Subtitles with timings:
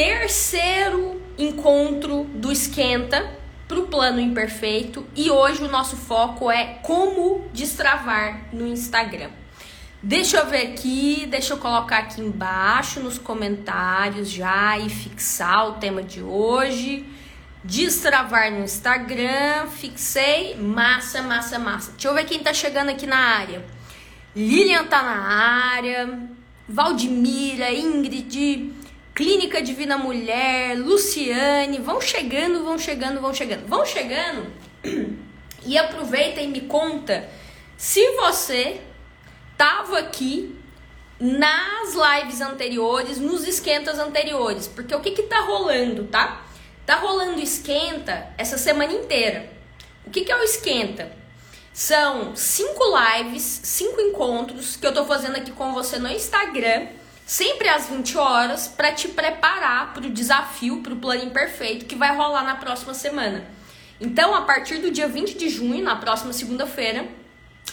[0.00, 3.38] terceiro encontro do Esquenta
[3.68, 9.28] para o plano imperfeito e hoje o nosso foco é como destravar no Instagram.
[10.02, 15.72] Deixa eu ver aqui, deixa eu colocar aqui embaixo nos comentários já e fixar o
[15.72, 17.04] tema de hoje.
[17.62, 21.92] Destravar no Instagram, fixei, massa, massa, massa.
[21.92, 23.62] Deixa eu ver quem tá chegando aqui na área.
[24.34, 25.20] Lilian tá na
[25.74, 26.20] área,
[26.66, 28.79] Valdemira, Ingrid,
[29.14, 33.66] Clínica Divina Mulher, Luciane, vão chegando, vão chegando, vão chegando.
[33.66, 34.52] Vão chegando
[35.64, 37.28] e aproveita e me conta
[37.76, 38.80] se você
[39.56, 40.56] tava aqui
[41.18, 46.46] nas lives anteriores, nos esquentas anteriores, porque o que que tá rolando, tá?
[46.86, 49.50] Tá rolando esquenta essa semana inteira.
[50.06, 51.12] O que que é o esquenta?
[51.72, 56.86] São cinco lives, cinco encontros que eu tô fazendo aqui com você no Instagram
[57.30, 61.94] sempre às 20 horas, para te preparar para o desafio, para o plano imperfeito que
[61.94, 63.44] vai rolar na próxima semana.
[64.00, 67.06] Então, a partir do dia 20 de junho, na próxima segunda-feira,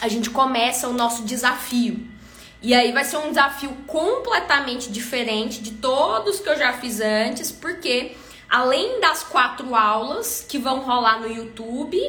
[0.00, 2.06] a gente começa o nosso desafio.
[2.62, 7.50] E aí vai ser um desafio completamente diferente de todos que eu já fiz antes,
[7.50, 8.16] porque
[8.48, 12.00] além das quatro aulas que vão rolar no YouTube,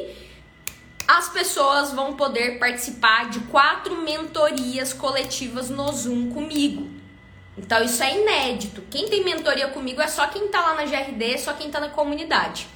[1.04, 6.99] as pessoas vão poder participar de quatro mentorias coletivas no Zoom comigo.
[7.56, 8.82] Então isso é inédito.
[8.90, 11.88] Quem tem mentoria comigo é só quem tá lá na GRD, só quem tá na
[11.88, 12.66] comunidade.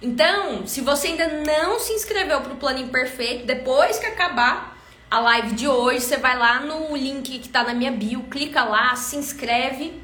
[0.00, 4.76] Então, se você ainda não se inscreveu para o Plano Imperfeito, depois que acabar
[5.08, 8.64] a live de hoje, você vai lá no link que tá na minha bio, clica
[8.64, 10.00] lá, se inscreve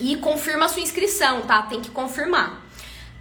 [0.00, 1.62] e confirma a sua inscrição, tá?
[1.62, 2.66] Tem que confirmar.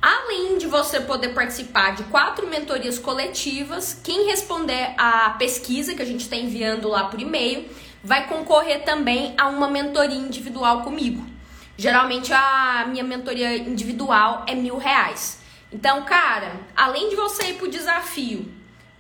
[0.02, 6.06] Além de você poder participar de quatro mentorias coletivas, quem responder a pesquisa que a
[6.06, 7.68] gente está enviando lá por e-mail
[8.08, 11.28] vai concorrer também a uma mentoria individual comigo.
[11.78, 15.40] Geralmente a minha mentoria individual é mil reais.
[15.74, 18.50] Então, cara, além de você ir pro desafio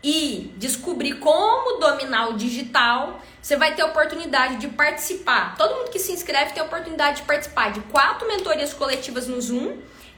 [0.03, 5.55] e descobrir como dominar o digital, você vai ter a oportunidade de participar.
[5.55, 9.39] Todo mundo que se inscreve tem a oportunidade de participar de quatro mentorias coletivas no
[9.39, 9.77] Zoom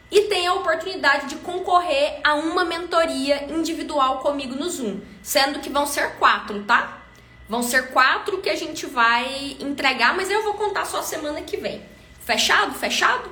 [0.10, 5.70] e tem a oportunidade de concorrer a uma mentoria individual comigo no Zoom, sendo que
[5.70, 6.99] vão ser quatro, tá?
[7.50, 11.58] Vão ser quatro que a gente vai entregar, mas eu vou contar só semana que
[11.58, 11.82] vem.
[12.24, 12.76] Fechado?
[12.76, 13.28] Fechado?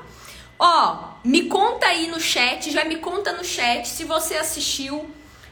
[0.58, 5.08] Ó, me conta aí no chat, já me conta no chat se você assistiu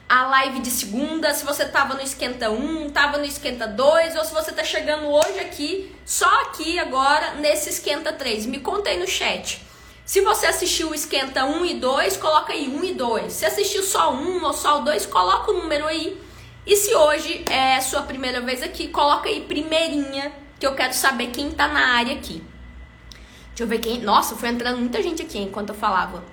[0.10, 4.26] a live de segunda, se você tava no Esquenta 1, tava no Esquenta 2, ou
[4.26, 8.48] se você tá chegando hoje aqui, só aqui agora, nesse Esquenta 3.
[8.48, 9.62] Me conta aí no chat.
[10.04, 13.32] Se você assistiu o Esquenta 1 e 2, coloca aí 1 e 2.
[13.32, 16.25] Se assistiu só 1 ou só o 2, coloca o número aí
[16.66, 21.28] e se hoje é sua primeira vez aqui, coloca aí primeirinha, que eu quero saber
[21.28, 22.44] quem tá na área aqui.
[23.50, 24.02] Deixa eu ver quem.
[24.02, 26.24] Nossa, foi entrando muita gente aqui enquanto eu falava.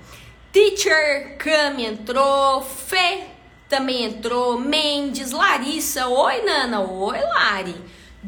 [0.53, 3.33] Teacher Cami entrou, Fê
[3.69, 7.75] também entrou, Mendes, Larissa, oi Nana, oi Lari.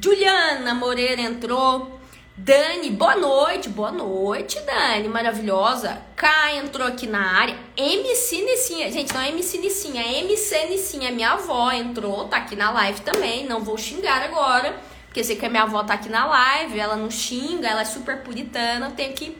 [0.00, 2.00] Juliana Moreira entrou,
[2.36, 6.02] Dani, boa noite, boa noite, Dani, maravilhosa.
[6.16, 7.56] K entrou aqui na área.
[7.76, 11.12] MC Nissinha, gente, não é MC Nissinha, é MC Nissinha.
[11.12, 13.46] Minha avó entrou, tá aqui na live também.
[13.46, 16.96] Não vou xingar agora, porque sei que a minha avó tá aqui na live, ela
[16.96, 19.38] não xinga, ela é super puritana, tenho que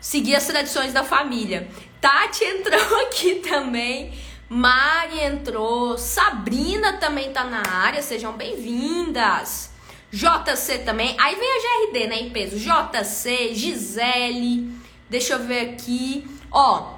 [0.00, 1.68] seguir as tradições da família.
[2.00, 4.18] Tati entrou aqui também.
[4.48, 9.76] Mari entrou, Sabrina também tá na área, sejam bem-vindas.
[10.10, 11.14] JC também.
[11.18, 12.56] Aí vem a GRD, né, em peso.
[12.56, 14.72] JC, Gisele.
[15.08, 16.26] Deixa eu ver aqui.
[16.50, 16.94] Ó,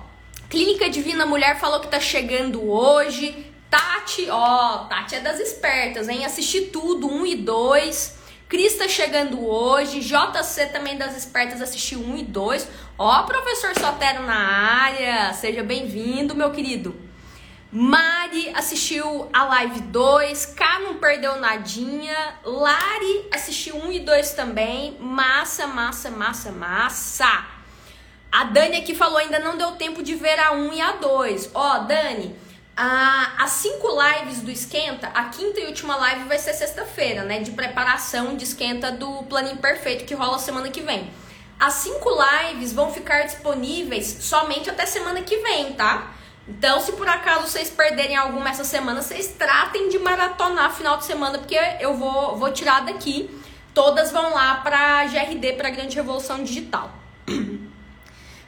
[0.49, 3.47] Clínica Divina Mulher falou que tá chegando hoje.
[3.69, 6.25] Tati, ó, Tati é das espertas, hein?
[6.25, 8.19] Assisti tudo, 1 um e 2.
[8.49, 10.01] Cris tá chegando hoje.
[10.01, 12.69] JC também das espertas, assistiu 1 um e 2.
[12.99, 15.33] Ó, professor Sotero na área.
[15.35, 17.10] Seja bem-vindo, meu querido.
[17.73, 24.33] Mari assistiu a live 2, K não perdeu nadinha, Lari assistiu 1 um e 2
[24.33, 27.47] também, massa, massa, massa, massa.
[28.33, 30.93] A Dani aqui falou, ainda não deu tempo de ver a 1 um e a
[30.93, 31.51] 2.
[31.55, 32.35] Ó, Dani,
[32.77, 37.39] a, as cinco lives do Esquenta, a quinta e última live vai ser sexta-feira, né?
[37.39, 41.09] De preparação de Esquenta do Plano Imperfeito que rola semana que vem.
[41.59, 46.15] As cinco lives vão ficar disponíveis somente até semana que vem, tá?
[46.51, 51.05] Então, se por acaso vocês perderem alguma essa semana, vocês tratem de maratonar final de
[51.05, 53.31] semana, porque eu vou, vou tirar daqui.
[53.73, 56.91] Todas vão lá para GRD, para Grande Revolução Digital.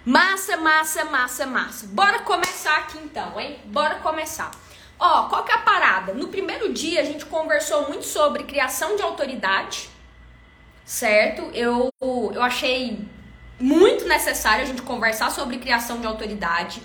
[0.05, 1.87] Massa, massa, massa, massa.
[1.87, 3.61] Bora começar aqui então, hein?
[3.67, 4.51] Bora começar.
[4.99, 6.13] Ó, qual que é a parada?
[6.13, 9.89] No primeiro dia a gente conversou muito sobre criação de autoridade,
[10.85, 11.49] certo?
[11.55, 13.07] Eu, eu achei
[13.61, 16.83] muito necessário a gente conversar sobre criação de autoridade.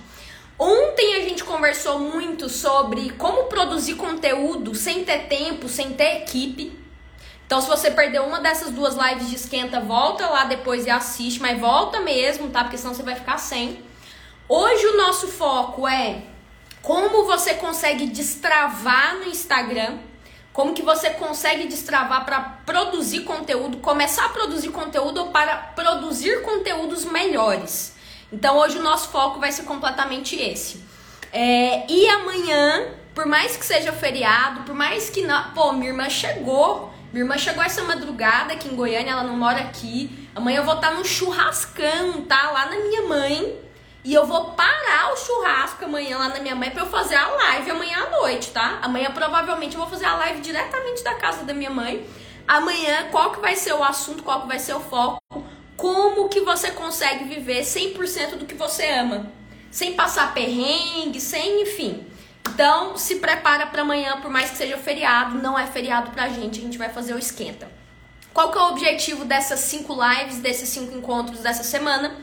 [0.59, 6.77] Ontem a gente conversou muito sobre como produzir conteúdo sem ter tempo, sem ter equipe.
[7.45, 11.39] Então, se você perdeu uma dessas duas lives de esquenta, volta lá depois e assiste,
[11.39, 12.63] mas volta mesmo, tá?
[12.63, 13.83] Porque senão você vai ficar sem.
[14.49, 16.23] Hoje o nosso foco é
[16.81, 19.99] como você consegue destravar no Instagram,
[20.51, 27.05] como que você consegue destravar para produzir conteúdo, começar a produzir conteúdo para produzir conteúdos
[27.05, 27.96] melhores.
[28.31, 30.83] Então hoje o nosso foco vai ser completamente esse.
[31.31, 35.51] É, e amanhã, por mais que seja feriado, por mais que não.
[35.51, 39.59] Pô, minha irmã chegou minha irmã chegou essa madrugada aqui em Goiânia, ela não mora
[39.61, 40.29] aqui.
[40.35, 42.51] Amanhã eu vou estar no churrascão, tá?
[42.51, 43.57] Lá na minha mãe.
[44.03, 47.27] E eu vou parar o churrasco amanhã lá na minha mãe para eu fazer a
[47.27, 48.79] live amanhã à noite, tá?
[48.81, 52.07] Amanhã provavelmente eu vou fazer a live diretamente da casa da minha mãe.
[52.47, 55.19] Amanhã, qual que vai ser o assunto, qual que vai ser o foco?
[55.77, 59.31] Como que você consegue viver 100% do que você ama?
[59.69, 62.03] Sem passar perrengue, sem, enfim.
[62.49, 66.59] Então, se prepara para amanhã, por mais que seja feriado, não é feriado pra gente,
[66.59, 67.69] a gente vai fazer o esquenta.
[68.33, 72.17] Qual que é o objetivo dessas cinco lives, desses cinco encontros dessa semana?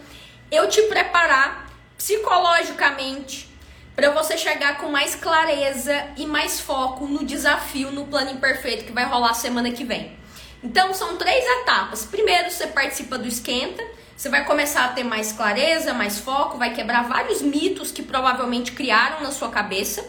[0.51, 3.49] Eu te preparar psicologicamente
[3.95, 8.93] para você chegar com mais clareza e mais foco no desafio, no plano imperfeito que
[8.93, 10.24] vai rolar semana que vem.
[10.65, 12.07] Então, são três etapas.
[12.07, 13.85] Primeiro, você participa do esquenta,
[14.17, 18.73] você vai começar a ter mais clareza, mais foco, vai quebrar vários mitos que provavelmente
[18.73, 20.03] criaram na sua cabeça.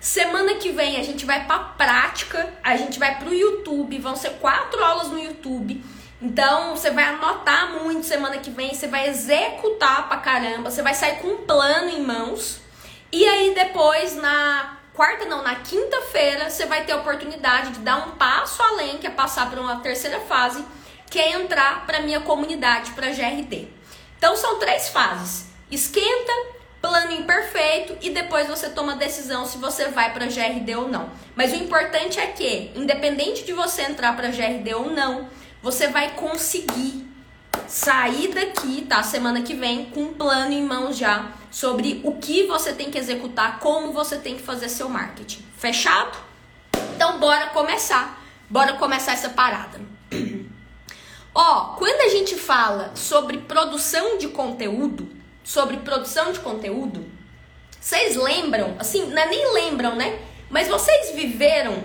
[0.00, 4.30] Semana que vem a gente vai pra prática, a gente vai pro YouTube, vão ser
[4.40, 5.84] quatro aulas no YouTube.
[6.22, 10.94] Então você vai anotar muito semana que vem, você vai executar pra caramba, você vai
[10.94, 12.60] sair com um plano em mãos.
[13.10, 17.98] E aí depois na quarta não, na quinta-feira você vai ter a oportunidade de dar
[17.98, 20.64] um passo além, que é passar para uma terceira fase,
[21.08, 23.68] que é entrar para minha comunidade, para GRD.
[24.18, 26.32] Então são três fases: esquenta,
[26.82, 31.08] plano imperfeito e depois você toma a decisão se você vai para GRD ou não.
[31.36, 35.28] Mas o importante é que, independente de você entrar para GRD ou não,
[35.62, 37.06] você vai conseguir
[37.68, 39.04] sair daqui, tá?
[39.04, 42.98] Semana que vem com um plano em mãos já sobre o que você tem que
[42.98, 45.44] executar, como você tem que fazer seu marketing.
[45.56, 46.18] Fechado?
[46.94, 48.22] Então bora começar.
[48.48, 49.80] Bora começar essa parada.
[51.34, 55.08] Ó, quando a gente fala sobre produção de conteúdo,
[55.44, 57.06] sobre produção de conteúdo,
[57.80, 60.18] vocês lembram, assim, não é nem lembram, né?
[60.50, 61.84] Mas vocês viveram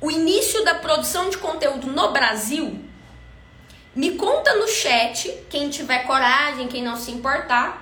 [0.00, 2.84] o início da produção de conteúdo no Brasil?
[3.94, 7.81] Me conta no chat, quem tiver coragem, quem não se importar,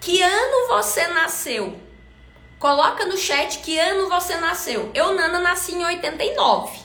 [0.00, 1.80] que ano você nasceu.
[2.58, 4.90] Coloca no chat que ano você nasceu.
[4.94, 6.80] Eu, Nana, nasci em 89.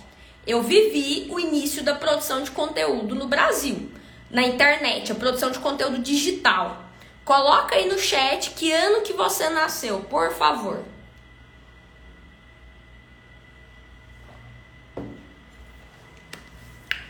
[0.45, 3.91] Eu vivi o início da produção de conteúdo no Brasil,
[4.29, 6.83] na internet, a produção de conteúdo digital.
[7.23, 10.83] Coloca aí no chat que ano que você nasceu, por favor.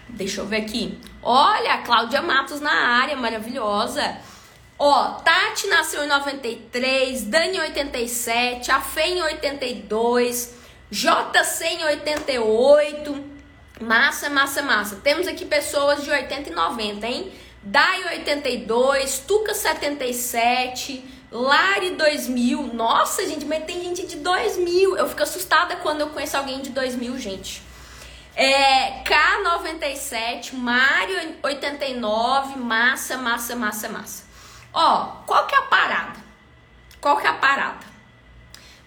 [0.09, 0.99] Deixa eu ver aqui.
[1.23, 4.19] Olha, Cláudia Matos na área, maravilhosa.
[4.83, 10.55] Ó, Tati nasceu em 93, Dani em 87, a Fê em 82,
[10.89, 13.23] JC em 88.
[13.79, 14.95] Massa, massa, massa.
[14.95, 17.31] Temos aqui pessoas de 80 e 90, hein?
[17.61, 22.73] Dai 82, Tuca 77, Lari 2000.
[22.73, 24.97] Nossa, gente, mas tem gente de 2000.
[24.97, 27.61] Eu fico assustada quando eu conheço alguém de 2000, gente.
[28.35, 34.30] É, K97, Mário 89, massa, massa, massa, massa.
[34.73, 36.19] Ó, qual que é a parada?
[36.99, 37.85] Qual que é a parada?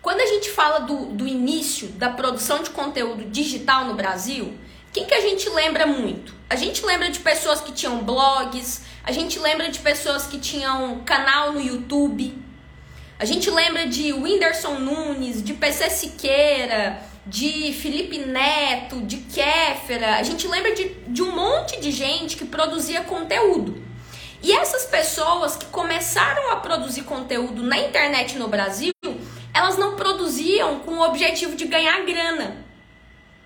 [0.01, 4.57] Quando a gente fala do, do início da produção de conteúdo digital no Brasil,
[4.93, 6.35] quem que a gente lembra muito?
[6.49, 11.01] A gente lembra de pessoas que tinham blogs, a gente lembra de pessoas que tinham
[11.05, 12.39] canal no YouTube,
[13.19, 20.23] a gente lembra de Whindersson Nunes, de PC Siqueira, de Felipe Neto, de Kéfera, a
[20.23, 23.83] gente lembra de, de um monte de gente que produzia conteúdo.
[24.45, 28.93] E essas pessoas que começaram a produzir conteúdo na internet no Brasil,
[29.53, 32.65] elas não produziam com o objetivo de ganhar grana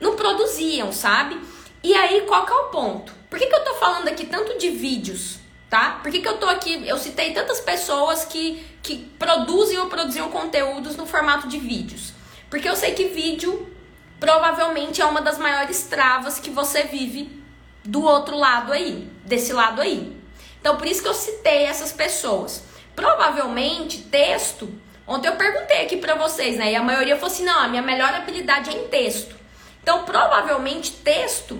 [0.00, 1.38] não produziam, sabe?
[1.82, 3.12] E aí, qual que é o ponto?
[3.28, 5.38] Por que, que eu tô falando aqui tanto de vídeos,
[5.68, 6.00] tá?
[6.02, 10.30] Por que, que eu tô aqui, eu citei tantas pessoas que, que produzem ou produziam
[10.30, 12.12] conteúdos no formato de vídeos?
[12.48, 13.70] Porque eu sei que vídeo
[14.18, 17.42] provavelmente é uma das maiores travas que você vive
[17.84, 20.17] do outro lado aí, desse lado aí.
[20.60, 22.64] Então, por isso que eu citei essas pessoas.
[22.94, 24.68] Provavelmente, texto.
[25.06, 26.72] Ontem eu perguntei aqui pra vocês, né?
[26.72, 29.34] E a maioria falou assim: não, a minha melhor habilidade é em texto.
[29.82, 31.58] Então, provavelmente, texto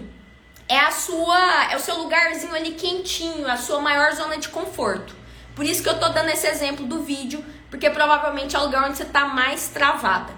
[0.69, 5.17] é a sua, é o seu lugarzinho ali quentinho, a sua maior zona de conforto.
[5.57, 8.87] Por isso que eu tô dando esse exemplo do vídeo, porque provavelmente é o lugar
[8.87, 10.33] onde você tá mais travada.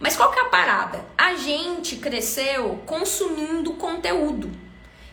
[0.00, 1.04] Mas qual que é a parada?
[1.16, 4.50] A gente cresceu consumindo conteúdo.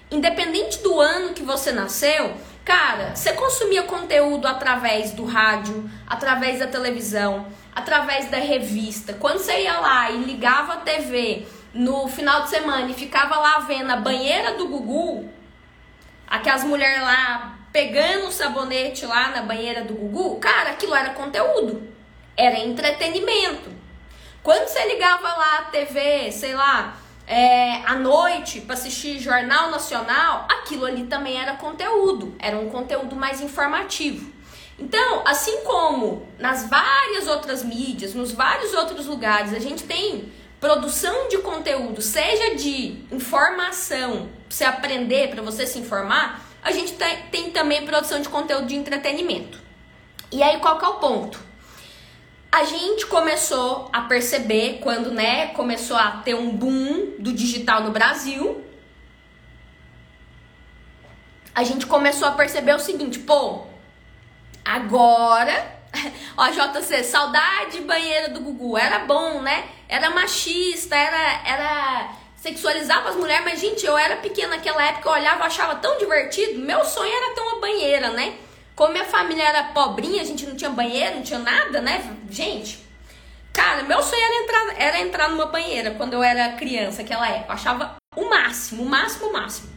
[0.10, 6.68] Independente do ano que você nasceu, cara, você consumia conteúdo através do rádio, através da
[6.68, 9.14] televisão, através da revista.
[9.14, 13.60] Quando você ia lá e ligava a TV no final de semana e ficava lá
[13.60, 15.30] vendo a banheira do Gugu,
[16.28, 21.90] aquelas mulheres lá pegando o sabonete lá na banheira do Gugu, cara, aquilo era conteúdo,
[22.36, 23.70] era entretenimento.
[24.44, 26.98] Quando você ligava lá a TV, sei lá,
[27.28, 33.16] é, à noite para assistir Jornal Nacional, aquilo ali também era conteúdo, era um conteúdo
[33.16, 34.32] mais informativo.
[34.78, 41.28] Então, assim como nas várias outras mídias, nos vários outros lugares, a gente tem produção
[41.28, 47.18] de conteúdo, seja de informação, pra você aprender, para você se informar, a gente tem,
[47.32, 49.60] tem também produção de conteúdo de entretenimento.
[50.32, 51.51] E aí, qual que é o ponto?
[52.52, 57.92] A gente começou a perceber quando, né, começou a ter um boom do digital no
[57.92, 58.62] Brasil.
[61.56, 63.66] A gente começou a perceber o seguinte, pô,
[64.66, 65.80] agora,
[66.36, 69.70] ó, JC, saudade banheira do Gugu, era bom, né?
[69.88, 75.14] Era machista, era era sexualizava as mulheres, mas gente, eu era pequena naquela época, eu
[75.14, 76.60] olhava, achava tão divertido.
[76.60, 78.36] Meu sonho era ter uma banheira, né?
[78.76, 82.18] Como minha família era pobrinha, a gente não tinha banheiro, não tinha nada, né?
[82.32, 82.80] Gente,
[83.52, 87.50] cara, meu sonho era entrar, era entrar numa banheira quando eu era criança, aquela época.
[87.50, 89.70] Eu achava o máximo, o máximo, o máximo.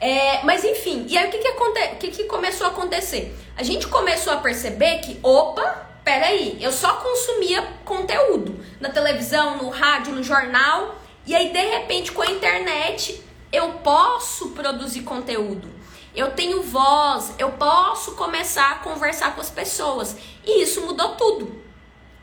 [0.00, 3.32] É, mas enfim, e aí o que que, aconte, o que que começou a acontecer?
[3.56, 9.68] A gente começou a perceber que, opa, peraí, eu só consumia conteúdo na televisão, no
[9.68, 13.22] rádio, no jornal, e aí de repente com a internet
[13.52, 15.72] eu posso produzir conteúdo.
[16.12, 20.16] Eu tenho voz, eu posso começar a conversar com as pessoas.
[20.44, 21.63] E isso mudou tudo.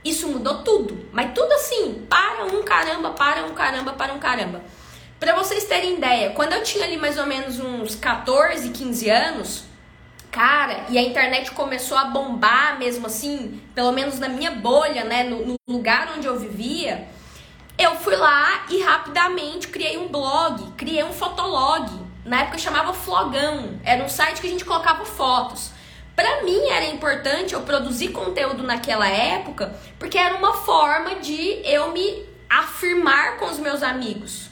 [0.03, 1.09] Isso mudou tudo.
[1.11, 4.63] Mas tudo assim, para um caramba, para um caramba, para um caramba.
[5.19, 9.63] Para vocês terem ideia, quando eu tinha ali mais ou menos uns 14, 15 anos,
[10.31, 15.23] cara, e a internet começou a bombar mesmo assim, pelo menos na minha bolha, né,
[15.23, 17.07] no, no lugar onde eu vivia,
[17.77, 23.79] eu fui lá e rapidamente criei um blog, criei um fotolog na época chamava Flogão,
[23.83, 25.71] era um site que a gente colocava fotos.
[26.21, 31.91] Para mim era importante eu produzir conteúdo naquela época, porque era uma forma de eu
[31.91, 34.47] me afirmar com os meus amigos.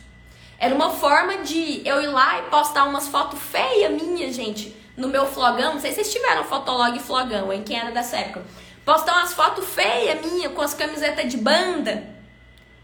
[0.57, 5.09] Era uma forma de eu ir lá e postar umas fotos feias minhas, gente, no
[5.09, 5.73] meu flogão.
[5.73, 7.61] Não sei se vocês tiveram fotolog flogão, hein?
[7.63, 8.43] Quem era dessa época.
[8.83, 12.03] Postar umas fotos feias minhas com as camisetas de banda,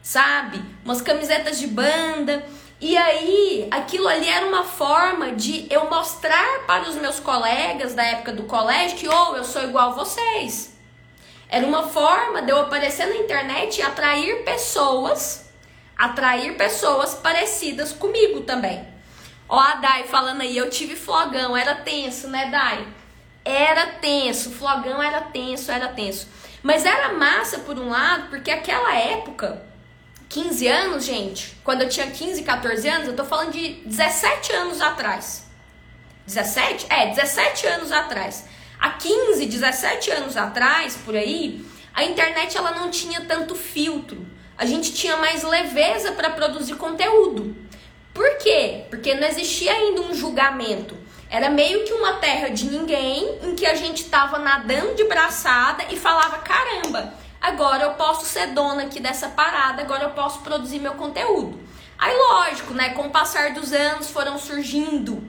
[0.04, 0.64] sabe?
[0.84, 2.46] Umas camisetas de banda.
[2.80, 8.04] E aí, aquilo ali era uma forma de eu mostrar para os meus colegas da
[8.04, 10.76] época do colégio que, ou oh, eu sou igual a vocês.
[11.48, 15.50] Era uma forma de eu aparecer na internet e atrair pessoas,
[15.98, 18.86] atrair pessoas parecidas comigo também.
[19.48, 22.86] Ó, a Dai falando aí, eu tive flogão, era tenso, né, Dai?
[23.46, 26.28] Era tenso, flogão era tenso, era tenso.
[26.62, 29.64] Mas era massa por um lado, porque aquela época
[30.36, 34.82] 15 anos, gente, quando eu tinha 15, 14 anos, eu tô falando de 17 anos
[34.82, 35.46] atrás.
[36.28, 36.88] 17?
[36.90, 38.44] É, 17 anos atrás.
[38.78, 44.28] Há 15, 17 anos atrás, por aí, a internet ela não tinha tanto filtro.
[44.58, 47.56] A gente tinha mais leveza para produzir conteúdo.
[48.14, 48.84] Por quê?
[48.90, 50.98] Porque não existia ainda um julgamento.
[51.30, 55.86] Era meio que uma terra de ninguém em que a gente estava nadando de braçada
[55.90, 57.14] e falava: caramba,
[57.46, 61.60] agora eu posso ser dona aqui dessa parada, agora eu posso produzir meu conteúdo.
[61.98, 62.90] Aí, lógico, né?
[62.90, 65.24] Com o passar dos anos foram surgindo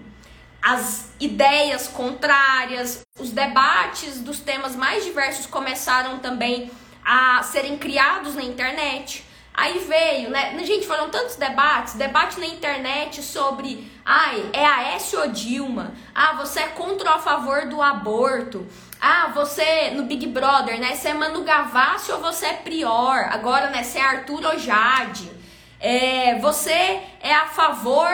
[0.61, 6.71] as ideias contrárias, os debates dos temas mais diversos começaram também
[7.05, 9.25] a serem criados na internet.
[9.55, 10.59] Aí veio, né?
[10.65, 15.95] Gente, foram tantos debates, debate na internet sobre, ai, é a S ou Dilma?
[16.15, 18.67] Ah, você é contra ou a favor do aborto?
[19.01, 20.95] Ah, você no Big Brother, né?
[20.95, 23.29] Você é Manu Gavassi ou você é Prior?
[23.31, 23.83] Agora, né?
[23.83, 25.31] Você é Arthur ou Jade?
[25.79, 28.09] É, você é a favor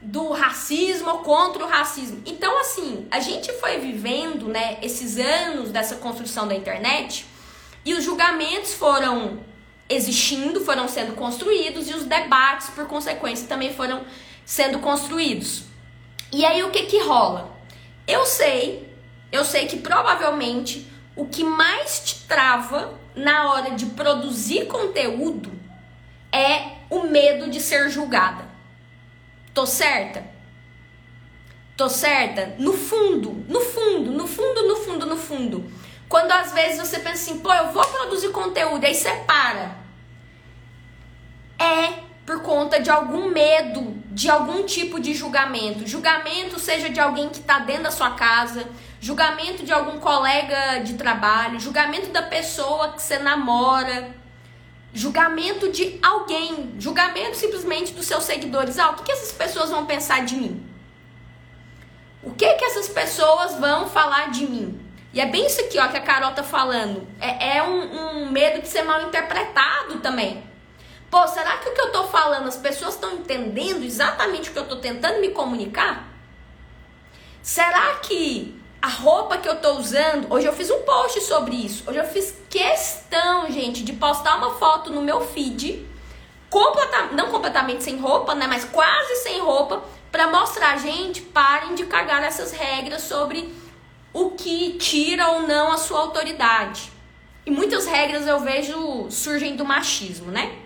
[0.00, 2.22] do racismo ou contra o racismo?
[2.26, 4.78] Então, assim, a gente foi vivendo, né?
[4.82, 7.26] Esses anos dessa construção da internet
[7.84, 9.40] e os julgamentos foram
[9.88, 14.04] existindo, foram sendo construídos e os debates, por consequência, também foram
[14.44, 15.62] sendo construídos.
[16.32, 17.56] E aí, o que que rola?
[18.06, 18.85] Eu sei
[19.30, 25.50] eu sei que provavelmente o que mais te trava na hora de produzir conteúdo
[26.30, 28.44] é o medo de ser julgada.
[29.54, 30.24] Tô certa?
[31.76, 32.54] Tô certa?
[32.58, 35.72] No fundo, no fundo, no fundo, no fundo, no fundo.
[36.08, 39.76] Quando às vezes você pensa assim, pô, eu vou produzir conteúdo, aí você para.
[41.58, 45.86] É por conta de algum medo, de algum tipo de julgamento.
[45.86, 48.66] Julgamento seja de alguém que está dentro da sua casa,
[48.98, 54.16] julgamento de algum colega de trabalho, julgamento da pessoa que você namora,
[54.94, 58.78] julgamento de alguém, julgamento simplesmente dos seus seguidores.
[58.78, 60.66] Ah, o que, que essas pessoas vão pensar de mim?
[62.22, 64.80] O que que essas pessoas vão falar de mim?
[65.12, 67.06] E é bem isso aqui ó, que a Carol tá falando.
[67.20, 70.42] É, é um, um medo de ser mal interpretado também.
[71.10, 74.58] Pô, será que o que eu tô falando, as pessoas estão entendendo exatamente o que
[74.58, 76.08] eu tô tentando me comunicar?
[77.42, 81.82] Será que a roupa que eu tô usando, hoje eu fiz um post sobre isso.
[81.88, 85.84] Hoje eu fiz questão, gente, de postar uma foto no meu feed,
[86.48, 89.82] completa, não completamente sem roupa, né, mas quase sem roupa,
[90.12, 93.52] para mostrar, gente, parem de cagar essas regras sobre
[94.12, 96.92] o que tira ou não a sua autoridade.
[97.44, 100.65] E muitas regras eu vejo surgem do machismo, né?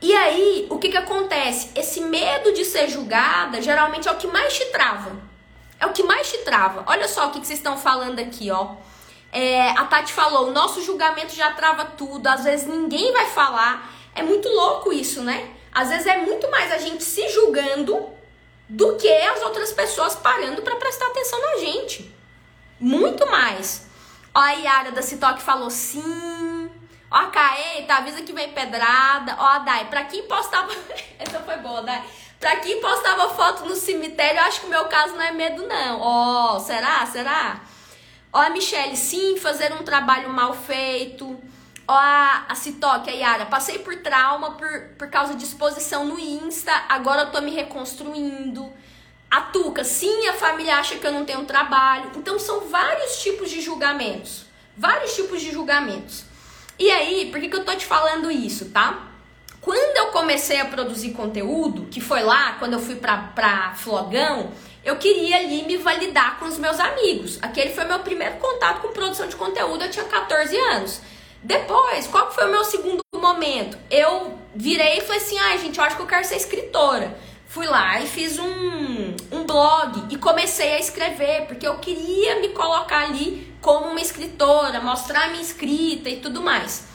[0.00, 1.70] E aí, o que que acontece?
[1.74, 5.12] Esse medo de ser julgada geralmente é o que mais te trava.
[5.80, 6.84] É o que mais te trava.
[6.86, 8.74] Olha só o que, que vocês estão falando aqui, ó.
[9.32, 13.92] É, a Tati falou: o nosso julgamento já trava tudo, às vezes ninguém vai falar.
[14.14, 15.50] É muito louco isso, né?
[15.72, 18.08] Às vezes é muito mais a gente se julgando
[18.68, 22.12] do que as outras pessoas parando para prestar atenção na gente.
[22.80, 23.86] Muito mais.
[24.34, 26.47] Ó, a Yara da Citoque falou sim.
[27.10, 29.36] Ó, a Caê, tá, avisa que vem pedrada.
[29.38, 30.72] Ó, a Dai, pra quem postava.
[31.18, 32.02] Essa foi boa, Dai.
[32.38, 35.66] Pra quem postava foto no cemitério, eu acho que o meu caso não é medo,
[35.66, 36.00] não.
[36.00, 37.04] Ó, será?
[37.06, 37.60] Será?
[38.32, 41.38] Ó, a Michelle, sim, fazer um trabalho mal feito.
[41.86, 46.20] Ó, a, a Citoque, a Yara, passei por trauma por, por causa de exposição no
[46.20, 48.70] Insta, agora eu tô me reconstruindo.
[49.30, 52.12] A Tuca, sim, a família acha que eu não tenho trabalho.
[52.16, 54.44] Então, são vários tipos de julgamentos.
[54.76, 56.24] Vários tipos de julgamentos.
[56.78, 59.08] E aí, por que, que eu tô te falando isso, tá?
[59.60, 64.52] Quando eu comecei a produzir conteúdo, que foi lá, quando eu fui pra, pra Flogão,
[64.84, 67.38] eu queria ali me validar com os meus amigos.
[67.42, 71.00] Aquele foi meu primeiro contato com produção de conteúdo, eu tinha 14 anos.
[71.42, 73.76] Depois, qual foi o meu segundo momento?
[73.90, 77.16] Eu virei e falei assim: ai, ah, gente, eu acho que eu quero ser escritora.
[77.48, 82.50] Fui lá e fiz um, um blog e comecei a escrever, porque eu queria me
[82.50, 86.86] colocar ali como uma escritora, mostrar minha escrita e tudo mais.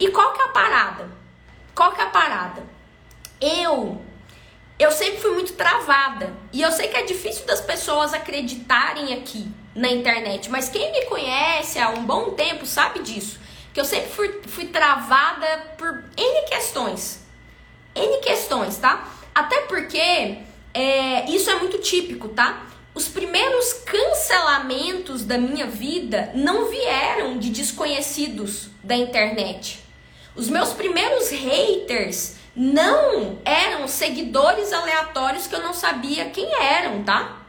[0.00, 1.10] E qual que é a parada?
[1.74, 2.66] Qual que é a parada?
[3.38, 4.02] Eu
[4.78, 9.46] eu sempre fui muito travada e eu sei que é difícil das pessoas acreditarem aqui
[9.74, 13.38] na internet, mas quem me conhece há um bom tempo sabe disso,
[13.74, 17.20] que eu sempre fui, fui travada por N questões.
[17.94, 19.17] N questões, tá?
[19.38, 20.00] Até porque
[20.74, 22.66] é, isso é muito típico, tá?
[22.92, 29.78] Os primeiros cancelamentos da minha vida não vieram de desconhecidos da internet.
[30.34, 37.42] Os meus primeiros haters não eram seguidores aleatórios que eu não sabia quem eram, tá?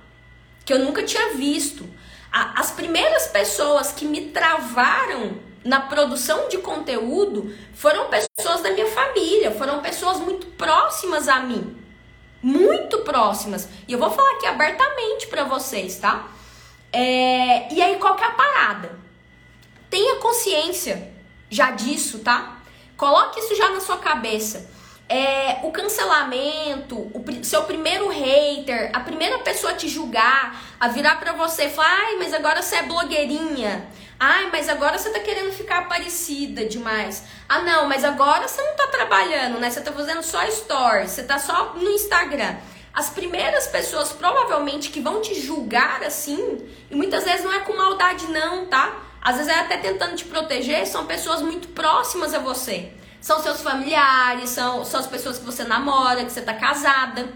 [0.64, 1.90] Que eu nunca tinha visto.
[2.32, 9.50] As primeiras pessoas que me travaram na produção de conteúdo foram pessoas da minha família,
[9.50, 11.79] foram pessoas muito próximas a mim
[12.42, 13.68] muito próximas.
[13.88, 16.28] E eu vou falar aqui abertamente para vocês, tá?
[16.92, 18.98] É, e aí, qual que é a parada?
[19.90, 21.12] Tenha consciência
[21.50, 22.58] já disso, tá?
[22.96, 24.70] Coloque isso já na sua cabeça.
[25.08, 31.16] É, o cancelamento, o seu primeiro hater, a primeira pessoa a te julgar, a virar
[31.16, 33.90] para você e falar: ai, mas agora você é blogueirinha.
[34.20, 37.24] Ai, mas agora você tá querendo ficar parecida demais.
[37.48, 39.70] Ah, não, mas agora você não tá trabalhando, né?
[39.70, 42.58] Você tá fazendo só stories, você tá só no Instagram.
[42.94, 47.78] As primeiras pessoas provavelmente que vão te julgar assim, e muitas vezes não é com
[47.78, 48.94] maldade não, tá?
[49.22, 52.92] Às vezes é até tentando te proteger, são pessoas muito próximas a você.
[53.22, 57.30] São seus familiares, são, são as pessoas que você namora, que você tá casada.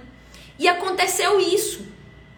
[0.60, 1.86] E aconteceu isso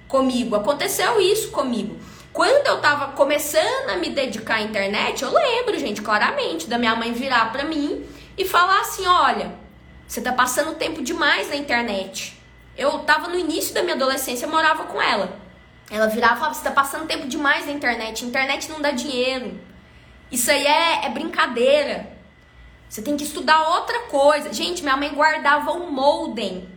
[0.08, 1.98] comigo, aconteceu isso comigo.
[2.36, 6.94] Quando eu tava começando a me dedicar à internet, eu lembro, gente, claramente, da minha
[6.94, 8.06] mãe virar pra mim
[8.38, 9.56] e falar assim: olha,
[10.06, 12.38] você tá passando tempo demais na internet.
[12.78, 15.40] Eu tava no início da minha adolescência, morava com ela.
[15.90, 18.26] Ela virava e falava: você tá passando tempo demais na internet.
[18.26, 19.58] Internet não dá dinheiro.
[20.30, 22.06] Isso aí é, é brincadeira.
[22.90, 24.52] Você tem que estudar outra coisa.
[24.52, 26.68] Gente, minha mãe guardava um molden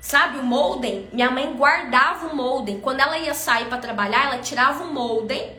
[0.00, 1.08] Sabe o molden?
[1.12, 2.80] Minha mãe guardava o molden.
[2.80, 5.52] Quando ela ia sair para trabalhar, ela tirava o molden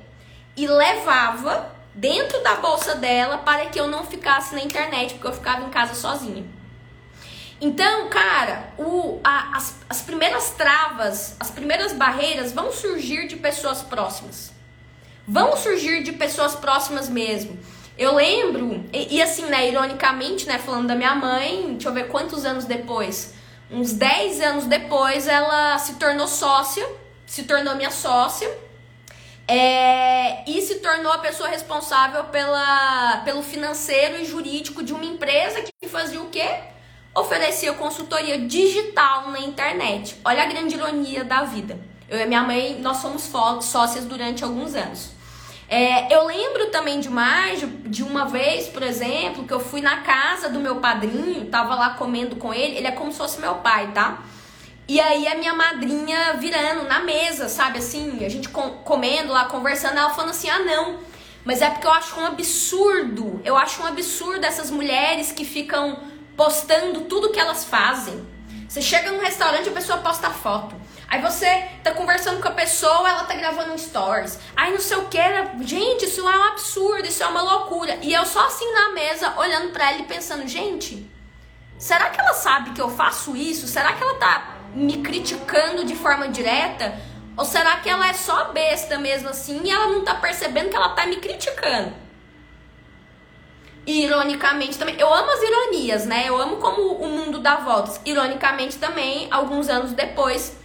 [0.55, 5.33] e levava dentro da bolsa dela para que eu não ficasse na internet, porque eu
[5.33, 6.45] ficava em casa sozinha.
[7.61, 13.81] Então, cara, o, a, as, as primeiras travas, as primeiras barreiras vão surgir de pessoas
[13.81, 14.53] próximas.
[15.27, 17.59] Vão surgir de pessoas próximas mesmo.
[17.97, 22.07] Eu lembro, e, e, assim, né, ironicamente, né, falando da minha mãe, deixa eu ver
[22.07, 23.33] quantos anos depois.
[23.71, 26.87] Uns 10 anos depois, ela se tornou sócia,
[27.25, 28.49] se tornou minha sócia.
[29.47, 35.63] É, e se tornou a pessoa responsável pela, pelo financeiro e jurídico de uma empresa
[35.63, 36.47] que fazia o quê?
[37.15, 40.15] Oferecia consultoria digital na internet.
[40.23, 41.79] Olha a grande ironia da vida.
[42.07, 43.23] Eu e minha mãe, nós somos
[43.61, 45.18] sócias durante alguns anos.
[45.69, 50.49] É, eu lembro também demais de uma vez, por exemplo, que eu fui na casa
[50.49, 53.91] do meu padrinho, tava lá comendo com ele, ele é como se fosse meu pai,
[53.93, 54.23] tá?
[54.87, 59.99] E aí a minha madrinha virando na mesa, sabe assim, a gente comendo lá, conversando,
[59.99, 60.97] ela falando assim: ah, não.
[61.45, 65.99] Mas é porque eu acho um absurdo, eu acho um absurdo essas mulheres que ficam
[66.35, 68.25] postando tudo que elas fazem.
[68.67, 70.75] Você chega num restaurante, a pessoa posta foto.
[71.09, 74.37] Aí você tá conversando com a pessoa, ela tá gravando um stories.
[74.55, 75.19] Aí não sei o que,
[75.61, 77.97] gente, isso é um absurdo, isso é uma loucura.
[78.01, 81.09] E eu só assim na mesa, olhando para ela e pensando, gente,
[81.79, 83.67] será que ela sabe que eu faço isso?
[83.67, 86.99] Será que ela tá me criticando de forma direta?
[87.35, 90.75] Ou será que ela é só besta mesmo assim e ela não tá percebendo que
[90.75, 92.09] ela tá me criticando?
[93.87, 96.25] ironicamente também, eu amo as ironias, né?
[96.27, 97.99] Eu amo como o mundo dá voltas.
[98.05, 100.58] Ironicamente também, alguns anos depois,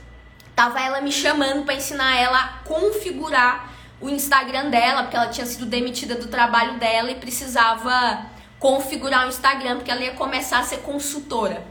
[0.54, 5.46] Tava ela me chamando para ensinar ela a configurar o Instagram dela, porque ela tinha
[5.46, 8.26] sido demitida do trabalho dela e precisava
[8.58, 11.66] configurar o Instagram, porque ela ia começar a ser consultora.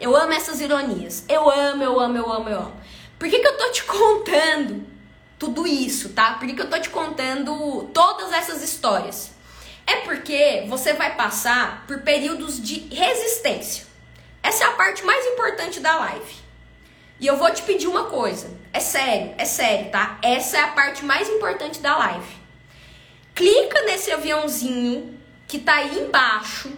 [0.00, 1.24] Eu amo essas ironias.
[1.28, 2.76] Eu amo, eu amo, eu amo, eu amo.
[3.18, 4.86] Por que, que eu tô te contando
[5.38, 6.34] tudo isso, tá?
[6.34, 9.32] Por que, que eu tô te contando todas essas histórias?
[9.86, 13.86] É porque você vai passar por períodos de resistência.
[14.42, 16.43] Essa é a parte mais importante da live.
[17.20, 18.50] E eu vou te pedir uma coisa.
[18.72, 20.18] É sério, é sério, tá?
[20.22, 22.36] Essa é a parte mais importante da live.
[23.34, 26.72] Clica nesse aviãozinho que tá aí embaixo.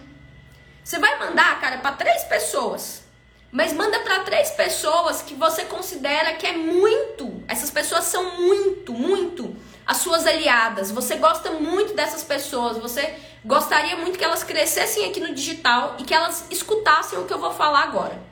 [0.83, 3.03] Você vai mandar, cara, para três pessoas.
[3.51, 7.43] Mas manda para três pessoas que você considera que é muito.
[7.47, 10.91] Essas pessoas são muito, muito as suas aliadas.
[10.91, 12.77] Você gosta muito dessas pessoas.
[12.77, 17.33] Você gostaria muito que elas crescessem aqui no digital e que elas escutassem o que
[17.33, 18.26] eu vou falar agora.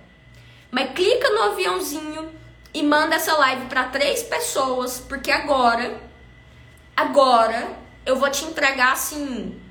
[0.71, 2.31] Mas clica no aviãozinho
[2.73, 5.99] e manda essa live para três pessoas, porque agora,
[6.95, 9.61] agora eu vou te entregar assim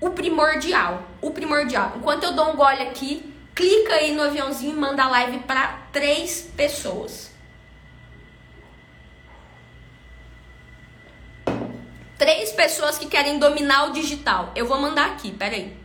[0.00, 1.94] o primordial, o primordial.
[1.96, 5.86] Enquanto eu dou um gole aqui, clica aí no aviãozinho e manda a live para
[5.92, 7.32] três pessoas.
[12.18, 14.52] Três pessoas que querem dominar o digital.
[14.54, 15.76] Eu vou mandar aqui, peraí.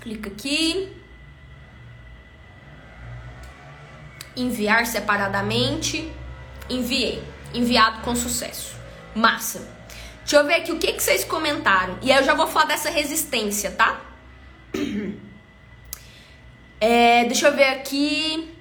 [0.00, 0.95] Clica aqui.
[4.36, 6.12] Enviar separadamente,
[6.68, 7.22] enviei,
[7.54, 8.76] enviado com sucesso.
[9.14, 9.66] Massa.
[10.18, 11.98] Deixa eu ver aqui o que, que vocês comentaram.
[12.02, 14.00] E aí eu já vou falar dessa resistência, tá?
[16.78, 18.54] É, deixa eu ver aqui.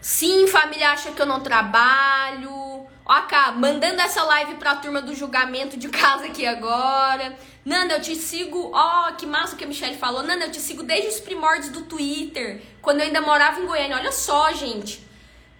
[0.00, 2.84] Sim, família acha que eu não trabalho.
[3.12, 7.36] Ó, cá, mandando essa live pra turma do julgamento de casa aqui agora.
[7.64, 8.70] Nanda, eu te sigo.
[8.72, 10.22] Ó, oh, que massa que a Michelle falou.
[10.22, 13.96] Nanda, eu te sigo desde os primórdios do Twitter, quando eu ainda morava em Goiânia.
[13.96, 15.04] Olha só, gente.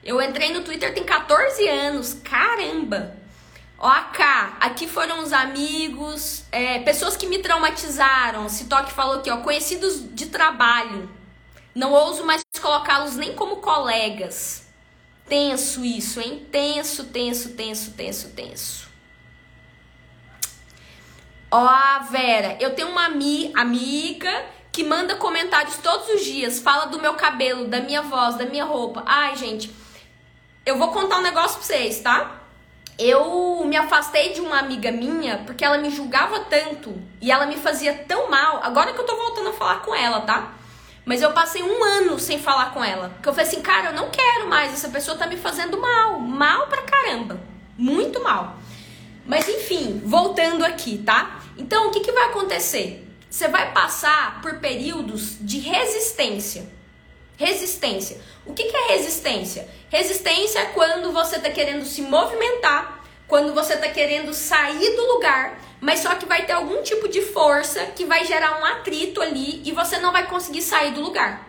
[0.04, 2.14] Eu entrei no Twitter tem 14 anos.
[2.22, 3.16] Caramba!
[3.76, 8.48] Ó, cá, aqui foram os amigos, é, pessoas que me traumatizaram.
[8.48, 11.10] Citoque falou aqui, ó, conhecidos de trabalho.
[11.74, 14.69] Não ouso mais colocá-los nem como colegas.
[15.30, 16.44] Tenso isso, hein?
[16.50, 18.88] Tenso, tenso, tenso, tenso, tenso.
[21.48, 27.00] Ó, Vera, eu tenho uma ami amiga que manda comentários todos os dias, fala do
[27.00, 29.04] meu cabelo, da minha voz, da minha roupa.
[29.06, 29.72] Ai, gente,
[30.66, 32.40] eu vou contar um negócio pra vocês, tá?
[32.98, 37.56] Eu me afastei de uma amiga minha porque ela me julgava tanto e ela me
[37.56, 38.64] fazia tão mal.
[38.64, 40.54] Agora que eu tô voltando a falar com ela, tá?
[41.10, 43.08] Mas eu passei um ano sem falar com ela.
[43.08, 44.72] Porque eu falei assim, cara, eu não quero mais.
[44.72, 46.20] Essa pessoa tá me fazendo mal.
[46.20, 47.40] Mal pra caramba.
[47.76, 48.60] Muito mal.
[49.26, 51.40] Mas enfim, voltando aqui, tá?
[51.58, 53.04] Então, o que, que vai acontecer?
[53.28, 56.70] Você vai passar por períodos de resistência.
[57.36, 58.20] Resistência.
[58.46, 59.68] O que, que é resistência?
[59.88, 62.79] Resistência é quando você está querendo se movimentar,
[63.30, 67.22] quando você está querendo sair do lugar, mas só que vai ter algum tipo de
[67.22, 71.48] força que vai gerar um atrito ali e você não vai conseguir sair do lugar.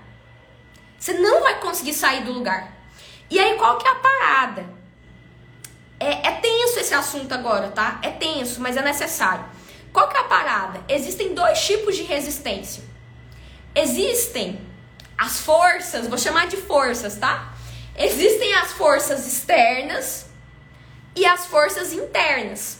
[0.99, 2.71] Você não vai conseguir sair do lugar.
[3.31, 4.65] E aí, qual que é a parada?
[5.99, 7.99] É, é tenso esse assunto agora, tá?
[8.03, 9.43] É tenso, mas é necessário.
[9.91, 10.81] qual que é a parada?
[10.87, 12.83] Existem dois tipos de resistência.
[13.73, 14.61] Existem
[15.17, 17.53] as forças, vou chamar de forças, tá?
[17.97, 20.30] Existem as forças externas
[21.15, 22.79] e as forças internas.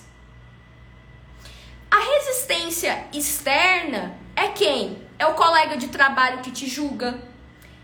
[1.90, 5.02] A resistência externa é quem?
[5.20, 7.20] É o colega de trabalho que te julga.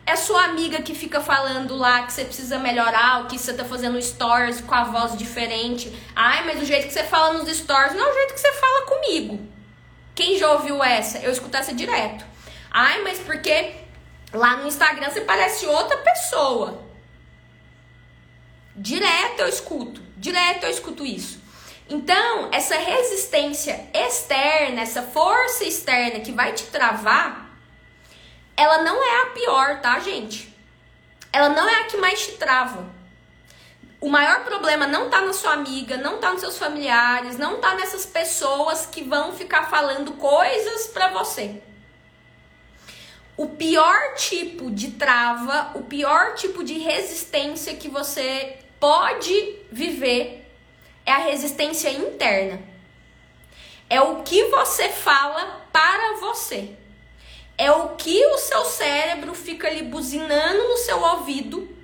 [0.06, 3.66] É sua amiga que fica falando lá que você precisa melhorar, o que você tá
[3.66, 5.94] fazendo stories com a voz diferente.
[6.16, 8.54] Ai, mas o jeito que você fala nos stories não é o jeito que você
[8.54, 9.46] fala comigo.
[10.16, 11.20] Quem já ouviu essa?
[11.20, 12.26] Eu escuto essa direto.
[12.72, 13.76] Ai, mas porque
[14.34, 16.82] lá no Instagram você parece outra pessoa.
[18.74, 21.40] Direto eu escuto, direto eu escuto isso.
[21.90, 27.50] Então, essa resistência externa, essa força externa que vai te travar,
[28.58, 30.54] ela não é a pior, tá, gente?
[31.32, 32.90] Ela não é a que mais te trava.
[34.02, 37.76] O maior problema não tá na sua amiga, não tá nos seus familiares, não tá
[37.76, 41.62] nessas pessoas que vão ficar falando coisas para você.
[43.36, 50.46] O pior tipo de trava, o pior tipo de resistência que você pode viver
[51.06, 52.60] é a resistência interna.
[53.90, 56.76] É o que você fala para você.
[57.58, 61.76] É o que o seu cérebro fica ali buzinando no seu ouvido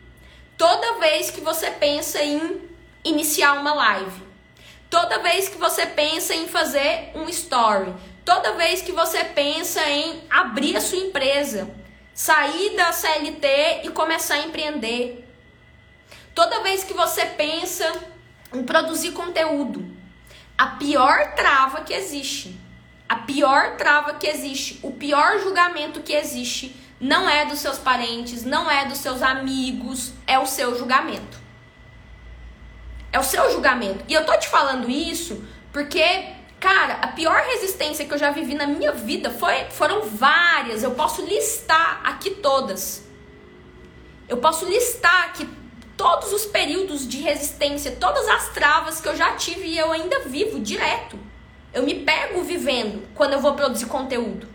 [0.57, 2.69] toda vez que você pensa em
[3.03, 4.21] iniciar uma live.
[4.89, 7.93] Toda vez que você pensa em fazer um story.
[8.23, 11.69] Toda vez que você pensa em abrir a sua empresa,
[12.13, 15.22] sair da CLT e começar a empreender.
[16.33, 17.91] Toda vez que você pensa
[18.53, 19.85] em produzir conteúdo.
[20.57, 22.59] A pior trava que existe,
[23.09, 28.45] a pior trava que existe, o pior julgamento que existe não é dos seus parentes,
[28.45, 31.37] não é dos seus amigos, é o seu julgamento.
[33.11, 34.05] É o seu julgamento.
[34.07, 38.55] E eu tô te falando isso porque, cara, a pior resistência que eu já vivi
[38.55, 40.81] na minha vida foi, foram várias.
[40.81, 43.03] Eu posso listar aqui todas.
[44.29, 45.47] Eu posso listar aqui
[46.03, 50.19] todos os períodos de resistência, todas as travas que eu já tive e eu ainda
[50.25, 51.17] vivo direto.
[51.73, 54.45] Eu me pego vivendo quando eu vou produzir conteúdo.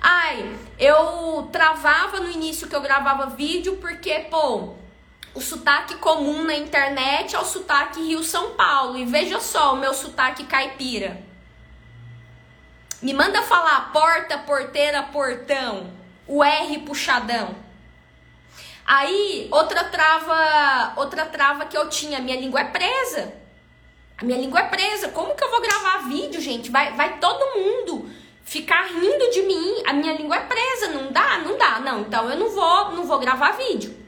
[0.00, 4.72] Ai, eu travava no início que eu gravava vídeo porque, pô,
[5.34, 8.96] o sotaque comum na internet é o sotaque Rio-São Paulo.
[8.96, 11.22] E veja só o meu sotaque caipira.
[13.02, 15.92] Me manda falar porta, porteira, portão.
[16.26, 17.54] O R puxadão.
[18.86, 23.32] Aí, outra trava, outra trava que eu tinha, minha língua é presa.
[24.20, 25.08] A minha língua é presa.
[25.08, 26.70] Como que eu vou gravar vídeo, gente?
[26.70, 28.10] Vai, vai todo mundo
[28.44, 29.82] ficar rindo de mim.
[29.86, 31.80] A minha língua é presa, não dá, não dá.
[31.80, 34.00] Não, então eu não vou, não vou gravar vídeo.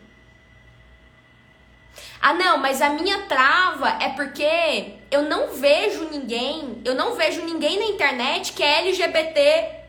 [2.21, 7.45] Ah, não, mas a minha trava é porque eu não vejo ninguém, eu não vejo
[7.45, 9.82] ninguém na internet que é LGBT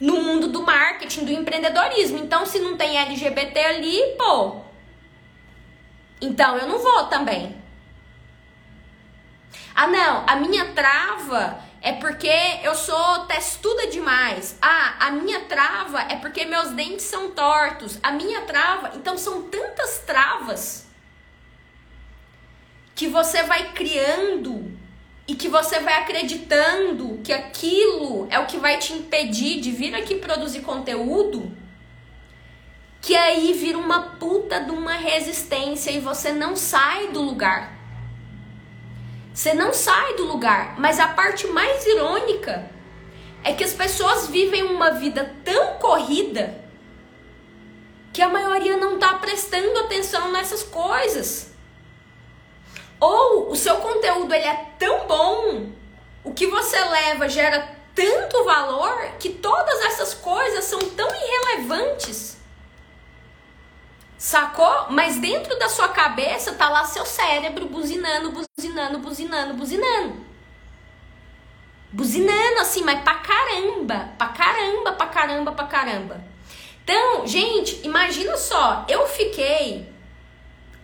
[0.00, 2.18] no mundo do marketing, do empreendedorismo.
[2.18, 4.62] Então, se não tem LGBT ali, pô.
[6.20, 7.56] Então, eu não vou também.
[9.74, 12.32] Ah, não, a minha trava é porque
[12.62, 14.58] eu sou testuda demais.
[14.60, 17.98] Ah, a minha trava é porque meus dentes são tortos.
[18.02, 20.86] A minha trava, então são tantas travas
[22.94, 24.67] que você vai criando
[25.28, 29.94] e que você vai acreditando que aquilo é o que vai te impedir de vir
[29.94, 31.54] aqui produzir conteúdo,
[33.02, 37.76] que aí vira uma puta de uma resistência e você não sai do lugar.
[39.34, 42.70] Você não sai do lugar, mas a parte mais irônica
[43.44, 46.64] é que as pessoas vivem uma vida tão corrida
[48.14, 51.47] que a maioria não tá prestando atenção nessas coisas.
[53.00, 55.66] Ou o seu conteúdo ele é tão bom,
[56.24, 62.36] o que você leva gera tanto valor que todas essas coisas são tão irrelevantes.
[64.16, 64.86] Sacou?
[64.90, 70.26] Mas dentro da sua cabeça tá lá seu cérebro buzinando, buzinando, buzinando, buzinando.
[71.90, 76.24] Buzinando assim, mas pra caramba, pra caramba, pra caramba, pra caramba.
[76.84, 79.88] Então, gente, imagina só, eu fiquei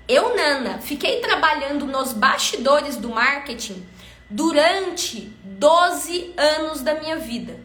[0.07, 3.87] eu, Nana, fiquei trabalhando nos bastidores do marketing
[4.29, 7.59] durante 12 anos da minha vida.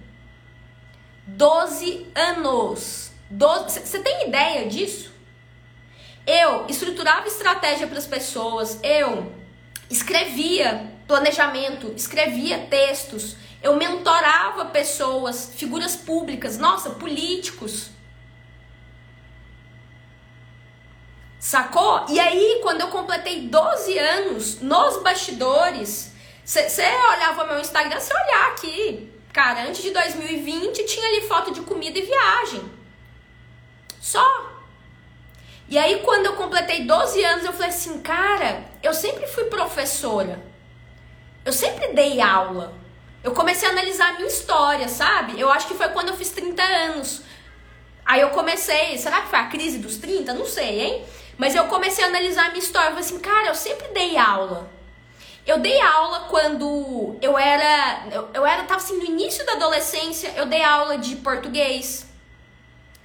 [1.27, 3.11] 12 anos.
[3.67, 5.11] Você tem ideia disso?
[6.25, 9.33] Eu estruturava estratégia para as pessoas, eu
[9.89, 17.89] escrevia planejamento, escrevia textos, eu mentorava pessoas, figuras públicas, nossa, políticos.
[21.39, 22.05] Sacou?
[22.09, 26.11] E aí, quando eu completei 12 anos nos bastidores,
[26.43, 31.61] Você olhava meu Instagram, você olhar aqui, cara, antes de 2020 tinha ali foto de
[31.61, 32.63] comida e viagem.
[34.01, 34.49] Só.
[35.67, 40.43] E aí, quando eu completei 12 anos, eu falei assim, cara, eu sempre fui professora.
[41.45, 42.73] Eu sempre dei aula.
[43.23, 45.39] Eu comecei a analisar a minha história, sabe?
[45.39, 47.21] Eu acho que foi quando eu fiz 30 anos.
[48.03, 50.33] Aí eu comecei, será que foi a crise dos 30?
[50.33, 51.05] Não sei, hein?
[51.39, 52.89] Mas eu comecei a analisar a minha história.
[52.89, 54.69] Eu falei assim, cara, eu sempre dei aula.
[55.47, 58.03] Eu dei aula quando eu era.
[58.11, 62.05] Eu, eu era, tava assim, no início da adolescência, eu dei aula de português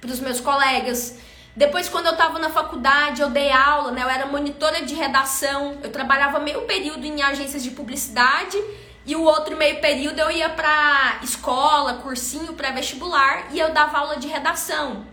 [0.01, 1.17] para os meus colegas.
[1.55, 4.03] Depois, quando eu tava na faculdade, eu dei aula, né?
[4.03, 5.77] Eu era monitora de redação.
[5.81, 8.61] Eu trabalhava meio período em agências de publicidade
[9.05, 14.17] e o outro meio período eu ia para escola, cursinho, pré-vestibular e eu dava aula
[14.17, 15.05] de redação.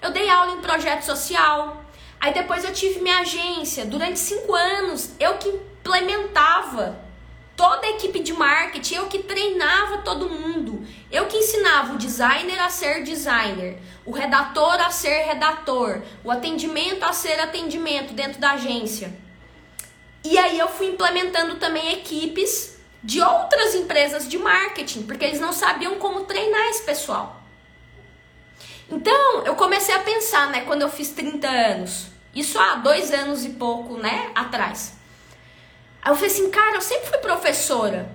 [0.00, 1.87] Eu dei aula em projeto social.
[2.20, 3.84] Aí depois eu tive minha agência.
[3.84, 6.98] Durante cinco anos eu que implementava
[7.56, 10.86] toda a equipe de marketing, eu que treinava todo mundo.
[11.10, 17.02] Eu que ensinava o designer a ser designer, o redator a ser redator, o atendimento
[17.02, 19.12] a ser atendimento dentro da agência.
[20.24, 25.52] E aí eu fui implementando também equipes de outras empresas de marketing, porque eles não
[25.52, 27.37] sabiam como treinar esse pessoal.
[28.90, 33.44] Então, eu comecei a pensar, né, quando eu fiz 30 anos, isso há dois anos
[33.44, 34.96] e pouco, né, atrás.
[36.00, 38.10] Aí eu falei assim, cara, eu sempre fui professora.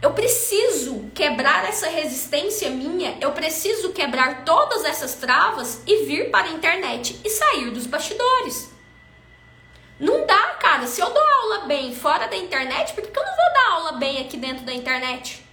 [0.00, 6.48] Eu preciso quebrar essa resistência minha, eu preciso quebrar todas essas travas e vir para
[6.48, 8.70] a internet e sair dos bastidores.
[9.98, 10.86] Não dá, cara.
[10.86, 13.92] Se eu dou aula bem fora da internet, por que eu não vou dar aula
[13.92, 15.43] bem aqui dentro da internet?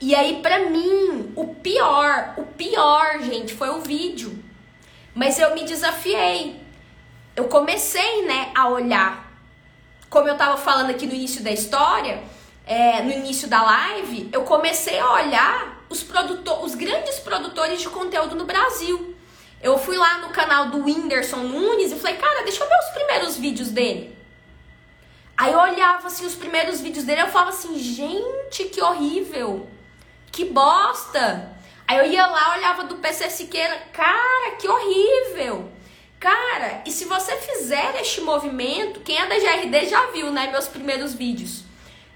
[0.00, 4.42] E aí, pra mim, o pior, o pior, gente, foi o vídeo.
[5.14, 6.60] Mas eu me desafiei.
[7.34, 9.32] Eu comecei, né, a olhar.
[10.08, 12.22] Como eu tava falando aqui no início da história,
[12.64, 17.88] é, no início da live, eu comecei a olhar os, produtor, os grandes produtores de
[17.88, 19.16] conteúdo no Brasil.
[19.60, 22.90] Eu fui lá no canal do Whindersson Nunes e falei, cara, deixa eu ver os
[22.90, 24.16] primeiros vídeos dele.
[25.36, 29.68] Aí eu olhava assim os primeiros vídeos dele eu falava assim, gente, que horrível.
[30.38, 31.50] Que bosta.
[31.84, 35.68] Aí eu ia lá, olhava do PC Siqueira, cara, que horrível.
[36.20, 40.68] Cara, e se você fizer este movimento, quem é da GRD já viu, né, meus
[40.68, 41.64] primeiros vídeos.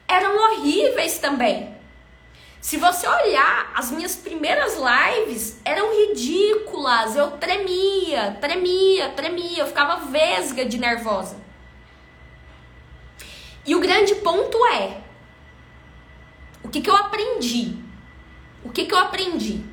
[0.06, 1.76] Eram horríveis também.
[2.61, 7.16] Se você olhar, as minhas primeiras lives eram ridículas.
[7.16, 9.62] Eu tremia, tremia, tremia.
[9.62, 11.37] Eu ficava vesga de nervosa.
[13.66, 14.98] E o grande ponto é:
[16.62, 17.82] o que, que eu aprendi?
[18.64, 19.64] O que, que eu aprendi?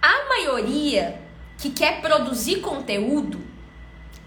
[0.00, 1.20] A maioria
[1.58, 3.40] que quer produzir conteúdo,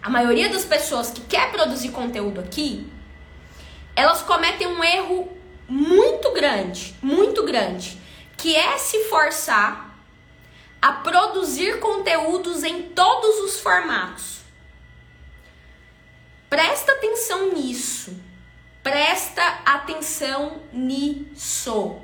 [0.01, 2.87] a maioria das pessoas que quer produzir conteúdo aqui,
[3.95, 5.27] elas cometem um erro
[5.67, 7.99] muito grande, muito grande,
[8.37, 9.97] que é se forçar
[10.81, 14.41] a produzir conteúdos em todos os formatos.
[16.49, 18.15] Presta atenção nisso.
[18.83, 21.99] Presta atenção nisso.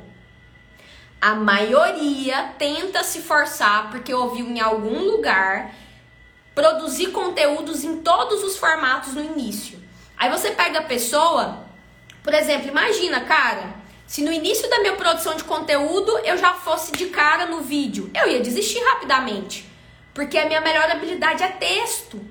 [1.21, 5.71] A maioria tenta se forçar porque ouviu em algum lugar
[6.55, 9.79] produzir conteúdos em todos os formatos no início.
[10.17, 11.71] Aí você pega a pessoa
[12.23, 13.73] por exemplo, imagina, cara,
[14.05, 18.11] se no início da minha produção de conteúdo eu já fosse de cara no vídeo,
[18.13, 19.65] eu ia desistir rapidamente.
[20.13, 22.21] Porque a minha melhor habilidade é texto.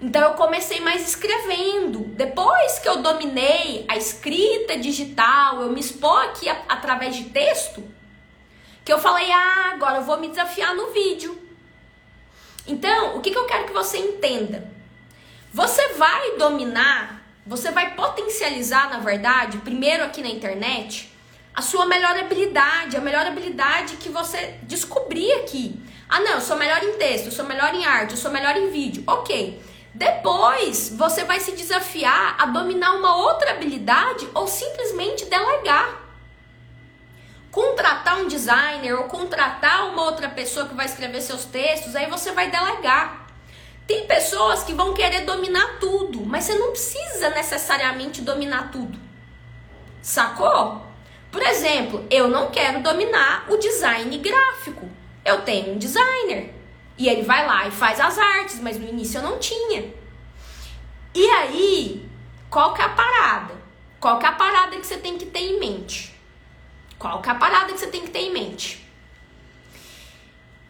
[0.00, 2.00] Então eu comecei mais escrevendo.
[2.16, 7.82] Depois que eu dominei a escrita digital, eu me expor aqui a, através de texto,
[8.84, 11.40] que eu falei, ah, agora eu vou me desafiar no vídeo.
[12.66, 14.70] Então, o que, que eu quero que você entenda?
[15.52, 21.10] Você vai dominar você vai potencializar, na verdade, primeiro aqui na internet,
[21.52, 25.80] a sua melhor habilidade, a melhor habilidade que você descobrir aqui.
[26.08, 28.56] Ah, não, eu sou melhor em texto, eu sou melhor em arte, eu sou melhor
[28.56, 29.02] em vídeo.
[29.06, 29.60] Ok.
[29.92, 35.99] Depois, você vai se desafiar a dominar uma outra habilidade ou simplesmente delegar.
[37.50, 42.32] Contratar um designer ou contratar uma outra pessoa que vai escrever seus textos, aí você
[42.32, 43.26] vai delegar.
[43.86, 48.96] Tem pessoas que vão querer dominar tudo, mas você não precisa necessariamente dominar tudo.
[50.00, 50.86] Sacou?
[51.32, 54.88] Por exemplo, eu não quero dominar o design gráfico.
[55.24, 56.54] Eu tenho um designer
[56.96, 59.92] e ele vai lá e faz as artes, mas no início eu não tinha.
[61.14, 62.08] E aí,
[62.48, 63.54] qual que é a parada?
[63.98, 66.19] Qual que é a parada que você tem que ter em mente?
[67.00, 68.86] Qual que é a parada que você tem que ter em mente?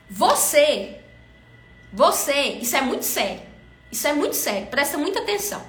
[0.08, 1.00] Você
[1.92, 3.42] você, isso é muito sério.
[3.90, 5.62] Isso é muito sério, presta muita atenção.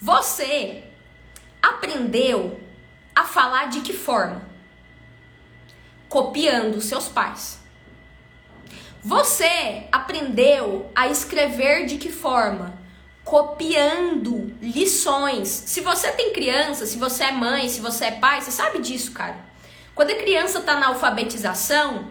[0.00, 0.84] Você
[1.62, 2.60] aprendeu
[3.14, 4.42] a falar de que forma?
[6.08, 7.58] Copiando seus pais.
[9.02, 12.78] Você aprendeu a escrever de que forma?
[13.24, 15.48] Copiando lições.
[15.48, 19.12] Se você tem criança, se você é mãe, se você é pai, você sabe disso,
[19.12, 19.53] cara.
[19.94, 22.08] Quando a criança está na alfabetização,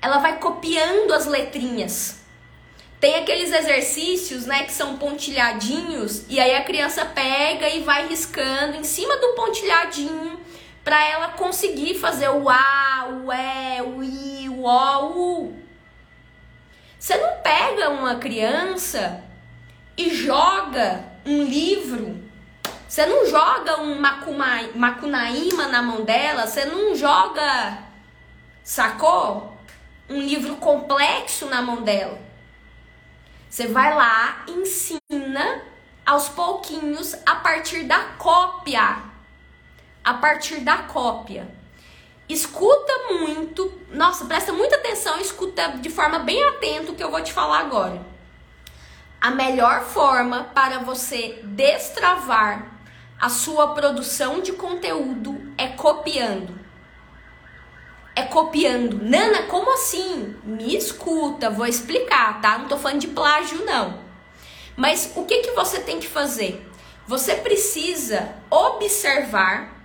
[0.00, 2.20] ela vai copiando as letrinhas.
[2.98, 8.76] Tem aqueles exercícios, né, que são pontilhadinhos, e aí a criança pega e vai riscando
[8.76, 10.40] em cima do pontilhadinho
[10.82, 15.62] para ela conseguir fazer o A, o E, o I, o O, o.
[16.98, 19.22] Você não pega uma criança
[19.96, 22.27] e joga um livro,
[22.88, 27.82] você não joga um macunaíma na mão dela, você não joga,
[28.64, 29.54] sacou?
[30.08, 32.18] Um livro complexo na mão dela.
[33.50, 35.62] Você vai lá, ensina
[36.06, 39.02] aos pouquinhos a partir da cópia.
[40.02, 41.46] A partir da cópia.
[42.26, 47.22] Escuta muito, nossa, presta muita atenção, escuta de forma bem atenta o que eu vou
[47.22, 48.00] te falar agora.
[49.20, 52.77] A melhor forma para você destravar
[53.20, 56.58] a sua produção de conteúdo é copiando
[58.18, 58.98] é copiando.
[59.00, 60.34] Nana, como assim?
[60.42, 62.58] Me escuta, vou explicar, tá?
[62.58, 64.00] Não tô falando de plágio, não.
[64.76, 66.68] Mas o que, que você tem que fazer?
[67.06, 69.84] Você precisa observar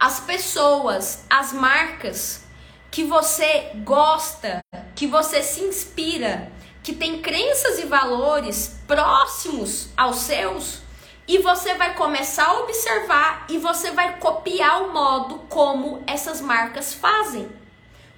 [0.00, 2.44] as pessoas, as marcas
[2.90, 4.60] que você gosta,
[4.94, 6.50] que você se inspira,
[6.82, 10.80] que tem crenças e valores próximos aos seus
[11.28, 16.94] e você vai começar a observar e você vai copiar o modo como essas marcas
[16.94, 17.46] fazem,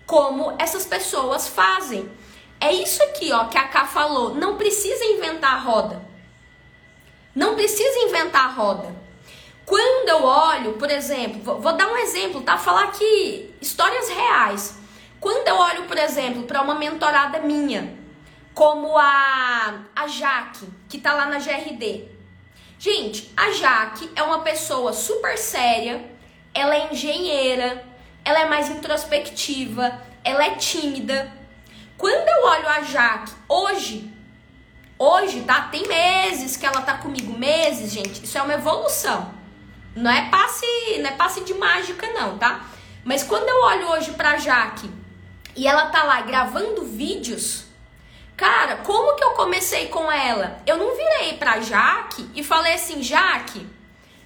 [0.07, 2.09] como essas pessoas fazem.
[2.61, 4.37] É isso aqui, ó, que a Ká falou.
[4.37, 6.01] Não precisa inventar a roda.
[7.35, 8.95] Não precisa inventar a roda.
[9.67, 12.59] Quando eu olho, por exemplo, vou, dar um exemplo, tá?
[12.59, 14.79] Falar aqui histórias reais.
[15.19, 17.97] Quando eu olho, por exemplo, para uma mentorada minha,
[18.55, 22.10] como a, a Jaque, que tá lá na GRD,
[22.83, 26.03] Gente, a Jaque é uma pessoa super séria,
[26.55, 27.85] ela é engenheira,
[28.25, 31.31] ela é mais introspectiva, ela é tímida.
[31.99, 34.11] Quando eu olho a Jaque hoje,
[34.99, 35.69] hoje, tá?
[35.71, 38.25] Tem meses que ela tá comigo, meses, gente.
[38.25, 39.31] Isso é uma evolução.
[39.95, 40.65] Não é passe,
[41.03, 42.65] não é passe de mágica não, tá?
[43.05, 44.91] Mas quando eu olho hoje pra Jaque
[45.55, 47.67] e ela tá lá gravando vídeos,
[48.41, 50.63] Cara, como que eu comecei com ela?
[50.67, 53.69] Eu não virei pra Jaque e falei assim, Jaque,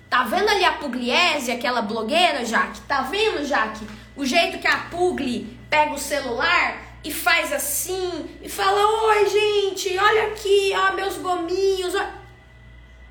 [0.09, 2.81] tá vendo ali a Pugliese, aquela blogueira, Jaque?
[2.83, 3.85] Tá vendo, Jaque?
[4.15, 9.99] O jeito que a Pugli pega o celular e faz assim e fala: Oi, gente,
[9.99, 11.93] olha aqui, ó, meus gominhos.
[11.97, 12.05] Ó.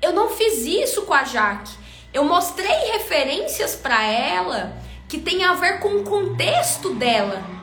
[0.00, 1.76] Eu não fiz isso com a Jaque.
[2.14, 4.74] Eu mostrei referências para ela
[5.06, 7.53] que tem a ver com o contexto dela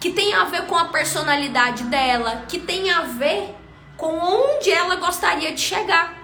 [0.00, 3.54] que tem a ver com a personalidade dela, que tem a ver
[3.96, 6.16] com onde ela gostaria de chegar.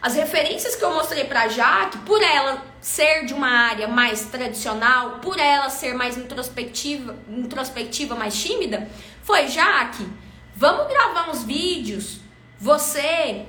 [0.00, 5.18] As referências que eu mostrei para Jaque, por ela ser de uma área mais tradicional,
[5.20, 8.88] por ela ser mais introspectiva, introspectiva, mais tímida,
[9.22, 10.06] foi Jaque,
[10.54, 12.20] vamos gravar uns vídeos,
[12.58, 13.46] você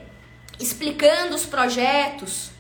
[0.60, 2.52] explicando os projetos.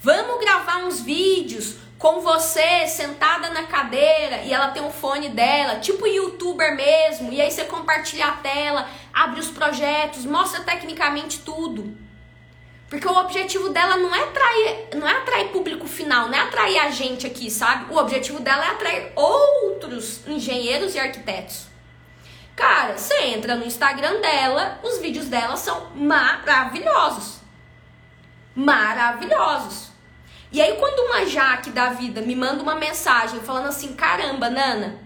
[0.00, 5.80] Vamos gravar uns vídeos com você sentada na cadeira e ela tem um fone dela,
[5.80, 11.96] tipo youtuber mesmo, e aí você compartilha a tela, abre os projetos, mostra tecnicamente tudo.
[12.88, 16.78] Porque o objetivo dela não é atrair, não é atrair público final, não é atrair
[16.78, 17.92] a gente aqui, sabe?
[17.92, 21.66] O objetivo dela é atrair outros engenheiros e arquitetos.
[22.54, 27.40] Cara, você entra no Instagram dela, os vídeos dela são maravilhosos.
[28.54, 29.85] Maravilhosos.
[30.52, 35.00] E aí, quando uma Jaque da vida me manda uma mensagem falando assim: caramba, Nana,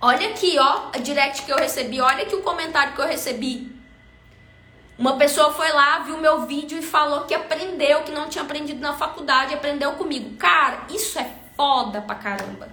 [0.00, 3.74] olha aqui, ó, a direct que eu recebi, olha aqui o comentário que eu recebi.
[4.98, 8.80] Uma pessoa foi lá, viu meu vídeo e falou que aprendeu, que não tinha aprendido
[8.80, 10.36] na faculdade, aprendeu comigo.
[10.36, 12.70] Cara, isso é foda pra caramba.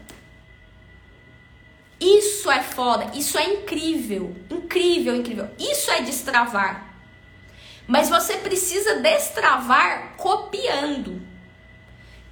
[1.99, 5.49] Isso é foda, isso é incrível, incrível, incrível.
[5.59, 6.93] Isso é destravar.
[7.85, 11.21] Mas você precisa destravar copiando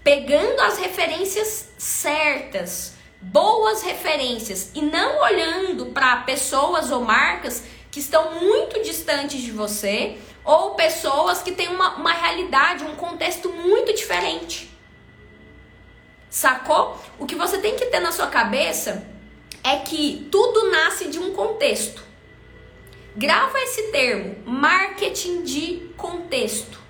[0.03, 8.39] pegando as referências certas, boas referências e não olhando para pessoas ou marcas que estão
[8.39, 14.71] muito distantes de você ou pessoas que têm uma, uma realidade, um contexto muito diferente.
[16.29, 16.97] Sacou?
[17.19, 19.05] O que você tem que ter na sua cabeça
[19.63, 22.03] é que tudo nasce de um contexto.
[23.15, 26.80] Grava esse termo, marketing de contexto.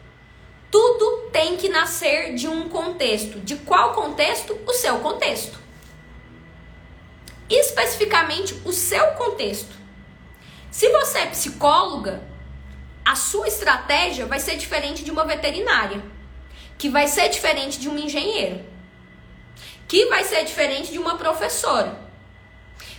[0.72, 3.42] Tudo tem que nascer de um contexto.
[3.42, 4.58] De qual contexto?
[4.66, 5.60] O seu contexto.
[7.50, 9.76] Especificamente o seu contexto.
[10.72, 12.24] Se você é psicóloga,
[13.04, 16.02] a sua estratégia vai ser diferente de uma veterinária,
[16.78, 18.64] que vai ser diferente de um engenheiro,
[19.86, 22.00] que vai ser diferente de uma professora.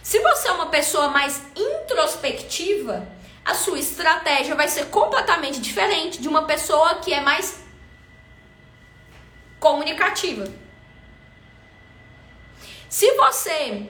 [0.02, 3.08] Se você é uma pessoa mais introspectiva,
[3.42, 7.61] a sua estratégia vai ser completamente diferente de uma pessoa que é mais
[9.62, 10.44] comunicativa.
[12.88, 13.88] Se você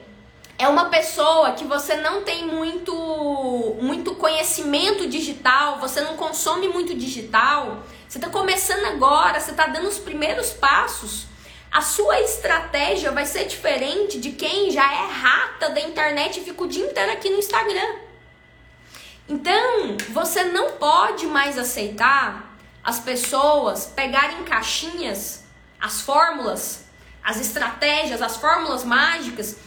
[0.57, 2.93] é uma pessoa que você não tem muito
[3.81, 9.89] muito conhecimento digital, você não consome muito digital, você está começando agora, você está dando
[9.89, 11.25] os primeiros passos,
[11.71, 16.63] a sua estratégia vai ser diferente de quem já é rata da internet e fica
[16.63, 17.95] o dia inteiro aqui no Instagram.
[19.27, 25.42] Então, você não pode mais aceitar as pessoas pegarem caixinhas,
[25.83, 26.85] as fórmulas,
[27.23, 29.57] as estratégias, as fórmulas mágicas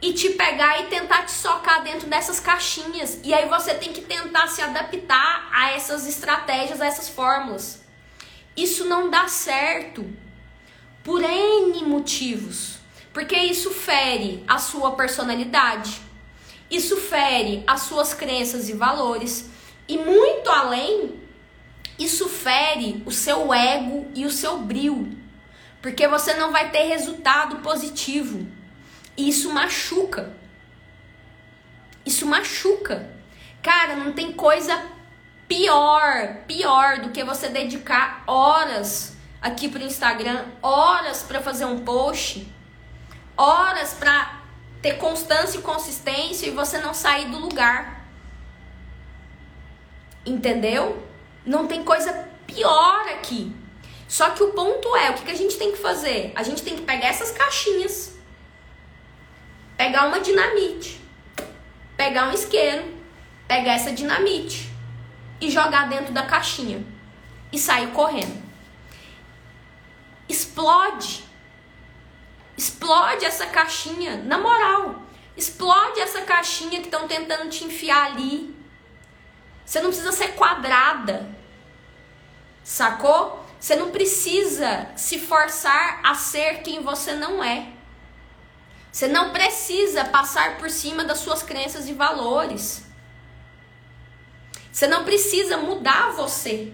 [0.00, 3.18] e te pegar e tentar te socar dentro dessas caixinhas.
[3.24, 7.82] E aí você tem que tentar se adaptar a essas estratégias, a essas fórmulas.
[8.56, 10.04] Isso não dá certo
[11.02, 12.78] por N motivos.
[13.12, 16.00] Porque isso fere a sua personalidade
[16.72, 19.50] isso fere as suas crenças e valores.
[19.86, 21.20] E muito além,
[21.98, 25.21] isso fere o seu ego e o seu brilho.
[25.82, 28.46] Porque você não vai ter resultado positivo.
[29.16, 30.32] E isso machuca.
[32.06, 33.10] Isso machuca.
[33.60, 34.80] Cara, não tem coisa
[35.48, 42.50] pior, pior do que você dedicar horas aqui pro Instagram, horas para fazer um post,
[43.36, 44.40] horas para
[44.80, 48.06] ter constância e consistência e você não sair do lugar.
[50.24, 51.06] Entendeu?
[51.44, 53.54] Não tem coisa pior aqui.
[54.12, 56.32] Só que o ponto é, o que, que a gente tem que fazer?
[56.34, 58.12] A gente tem que pegar essas caixinhas,
[59.74, 61.00] pegar uma dinamite,
[61.96, 62.84] pegar um isqueiro,
[63.48, 64.70] pegar essa dinamite
[65.40, 66.84] e jogar dentro da caixinha
[67.50, 68.42] e sair correndo.
[70.28, 71.24] Explode
[72.54, 75.04] Explode essa caixinha, na moral.
[75.34, 78.54] Explode essa caixinha que estão tentando te enfiar ali.
[79.64, 81.34] Você não precisa ser quadrada.
[82.62, 83.41] Sacou?
[83.62, 87.68] Você não precisa se forçar a ser quem você não é.
[88.90, 92.84] Você não precisa passar por cima das suas crenças e valores.
[94.72, 96.72] Você não precisa mudar você.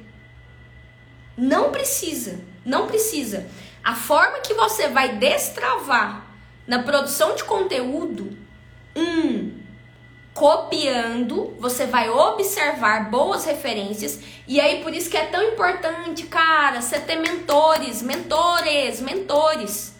[1.36, 2.40] Não precisa.
[2.64, 3.46] Não precisa.
[3.84, 6.26] A forma que você vai destravar
[6.66, 8.34] na produção de conteúdo,
[8.96, 9.57] um,
[10.38, 16.80] copiando, você vai observar boas referências, e aí por isso que é tão importante, cara,
[16.80, 19.96] você ter mentores, mentores, mentores.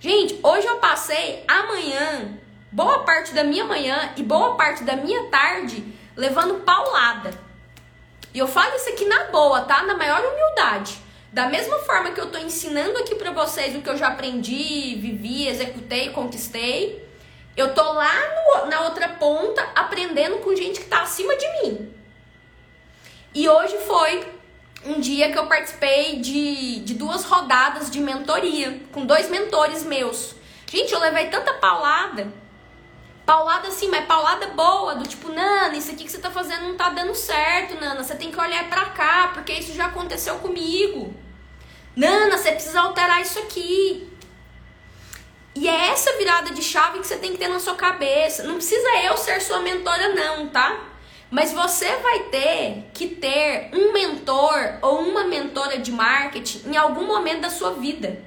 [0.00, 2.38] Gente, hoje eu passei amanhã,
[2.72, 5.84] boa parte da minha manhã e boa parte da minha tarde
[6.16, 7.30] levando paulada.
[8.32, 9.82] E eu falo isso aqui na boa, tá?
[9.82, 10.98] Na maior humildade.
[11.30, 14.96] Da mesma forma que eu estou ensinando aqui para vocês o que eu já aprendi,
[14.98, 17.05] vivi, executei, conquistei,
[17.56, 21.94] eu tô lá no, na outra ponta aprendendo com gente que está acima de mim.
[23.34, 24.26] E hoje foi
[24.84, 30.34] um dia que eu participei de, de duas rodadas de mentoria com dois mentores meus.
[30.66, 32.32] Gente, eu levei tanta paulada.
[33.24, 36.76] Paulada assim, mas paulada boa, do tipo, Nana, isso aqui que você tá fazendo não
[36.76, 38.04] tá dando certo, Nana.
[38.04, 41.12] Você tem que olhar pra cá, porque isso já aconteceu comigo.
[41.96, 44.15] Nana, você precisa alterar isso aqui.
[45.56, 48.42] E é essa virada de chave que você tem que ter na sua cabeça.
[48.42, 50.78] Não precisa eu ser sua mentora, não, tá?
[51.30, 57.06] Mas você vai ter que ter um mentor ou uma mentora de marketing em algum
[57.06, 58.22] momento da sua vida.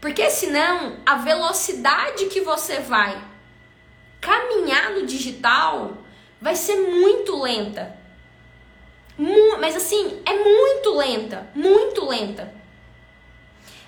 [0.00, 3.22] Porque senão a velocidade que você vai
[4.20, 5.96] caminhar no digital
[6.40, 7.96] vai ser muito lenta.
[9.60, 12.52] Mas assim, é muito lenta, muito lenta.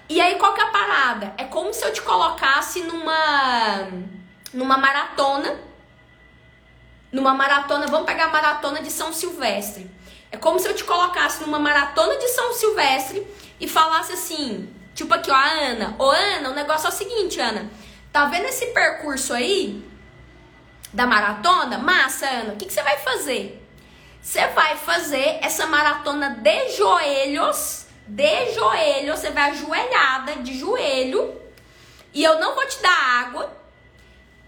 [0.08, 1.34] E aí, qual que é a parada?
[1.36, 3.88] É como se eu te colocasse numa,
[4.52, 5.58] numa maratona.
[7.10, 9.90] Numa maratona, vamos pegar a maratona de São Silvestre.
[10.30, 13.26] É como se eu te colocasse numa maratona de São Silvestre
[13.58, 15.96] e falasse assim, tipo aqui, ó, a Ana.
[15.98, 17.70] Ô, Ana, o negócio é o seguinte, Ana.
[18.12, 19.84] Tá vendo esse percurso aí
[20.92, 21.78] da maratona?
[21.78, 22.52] Massa, Ana.
[22.52, 23.62] O que, que você vai fazer?
[24.22, 31.34] Você vai fazer essa maratona de joelhos de joelho, você vai ajoelhada, de joelho,
[32.14, 33.52] e eu não vou te dar água.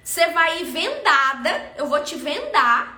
[0.02, 2.96] Você vai ir vendada, eu vou te vendar.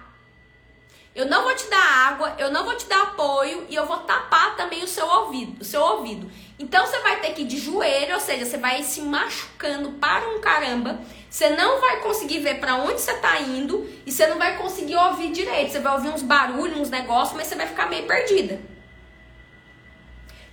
[1.12, 3.98] eu não vou te dar água, eu não vou te dar apoio e eu vou
[3.98, 6.30] tapar também o seu ouvido, o seu ouvido.
[6.56, 10.28] Então você vai ter que ir de joelho, ou seja, você vai se machucando para
[10.28, 11.00] um caramba.
[11.28, 14.96] Você não vai conseguir ver para onde você tá indo e você não vai conseguir
[14.96, 15.72] ouvir direito.
[15.72, 18.60] Você vai ouvir uns barulhos, uns negócios, mas você vai ficar meio perdida.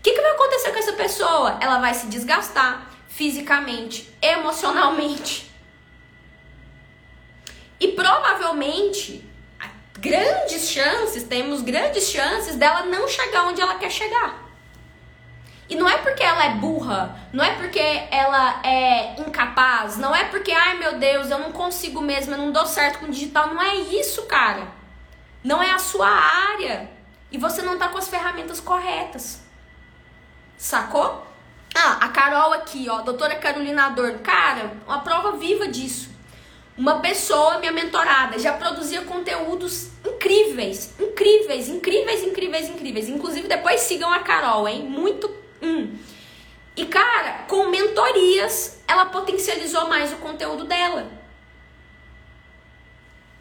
[0.08, 1.58] O que, que vai acontecer com essa pessoa?
[1.60, 5.52] Ela vai se desgastar fisicamente, emocionalmente.
[7.78, 9.30] E provavelmente
[10.00, 14.48] grandes chances, temos grandes chances dela não chegar onde ela quer chegar.
[15.68, 20.24] E não é porque ela é burra, não é porque ela é incapaz, não é
[20.24, 23.54] porque, ai meu Deus, eu não consigo mesmo, eu não dou certo com digital.
[23.54, 24.70] Não é isso, cara.
[25.44, 26.90] Não é a sua área.
[27.30, 29.46] E você não tá com as ferramentas corretas.
[30.58, 31.26] Sacou?
[31.76, 34.20] Ah, a Carol aqui, ó, doutora Carolina Adorno.
[34.20, 36.10] Cara, uma prova viva disso.
[36.76, 43.10] Uma pessoa, minha mentorada, já produzia conteúdos incríveis, incríveis, incríveis, incríveis, incríveis.
[43.10, 44.84] Inclusive, depois sigam a Carol, hein?
[44.84, 45.32] Muito.
[45.62, 45.96] Hum.
[46.76, 51.08] E, cara, com mentorias, ela potencializou mais o conteúdo dela.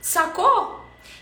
[0.01, 0.81] Sacou?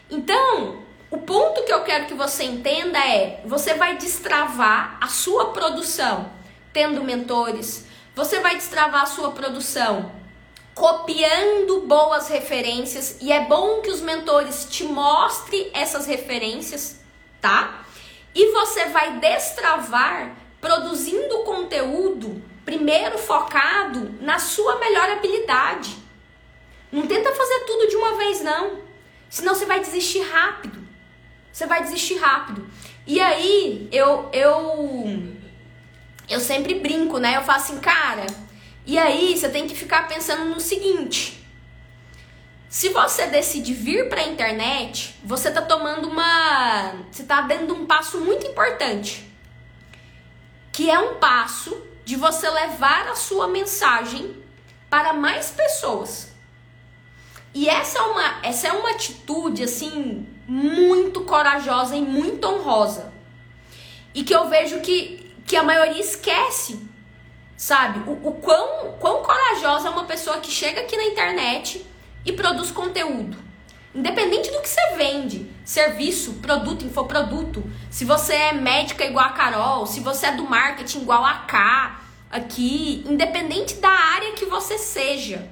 [0.09, 5.53] Então, o ponto que eu quero que você entenda é: você vai destravar a sua
[5.53, 6.31] produção
[6.73, 10.13] tendo mentores, você vai destravar a sua produção
[10.75, 17.01] copiando boas referências e é bom que os mentores te mostrem essas referências,
[17.41, 17.85] tá?
[18.35, 25.97] E você vai destravar produzindo conteúdo primeiro focado na sua melhor habilidade.
[26.91, 28.79] Não tenta fazer tudo de uma vez não,
[29.31, 30.84] senão você vai desistir rápido.
[31.55, 32.67] Você vai desistir rápido.
[33.07, 35.23] E aí eu eu
[36.29, 37.37] eu sempre brinco, né?
[37.37, 38.27] Eu falo assim, cara,
[38.85, 41.47] e aí você tem que ficar pensando no seguinte:
[42.69, 47.87] se você decide vir para a internet, você está tomando uma, você está dando um
[47.87, 49.25] passo muito importante,
[50.73, 54.43] que é um passo de você levar a sua mensagem
[54.91, 56.34] para mais pessoas.
[57.55, 63.13] E essa é uma, essa é uma atitude assim muito corajosa e muito honrosa.
[64.13, 66.93] E que eu vejo que, que a maioria esquece
[67.57, 68.01] Sabe?
[68.11, 71.85] O, o quão, quão corajosa é uma pessoa que chega aqui na internet
[72.25, 73.37] e produz conteúdo.
[73.95, 79.87] Independente do que você vende, serviço, produto, infoproduto, se você é médica igual a Carol,
[79.87, 85.49] se você é do marketing igual a K, aqui, independente da área que você seja,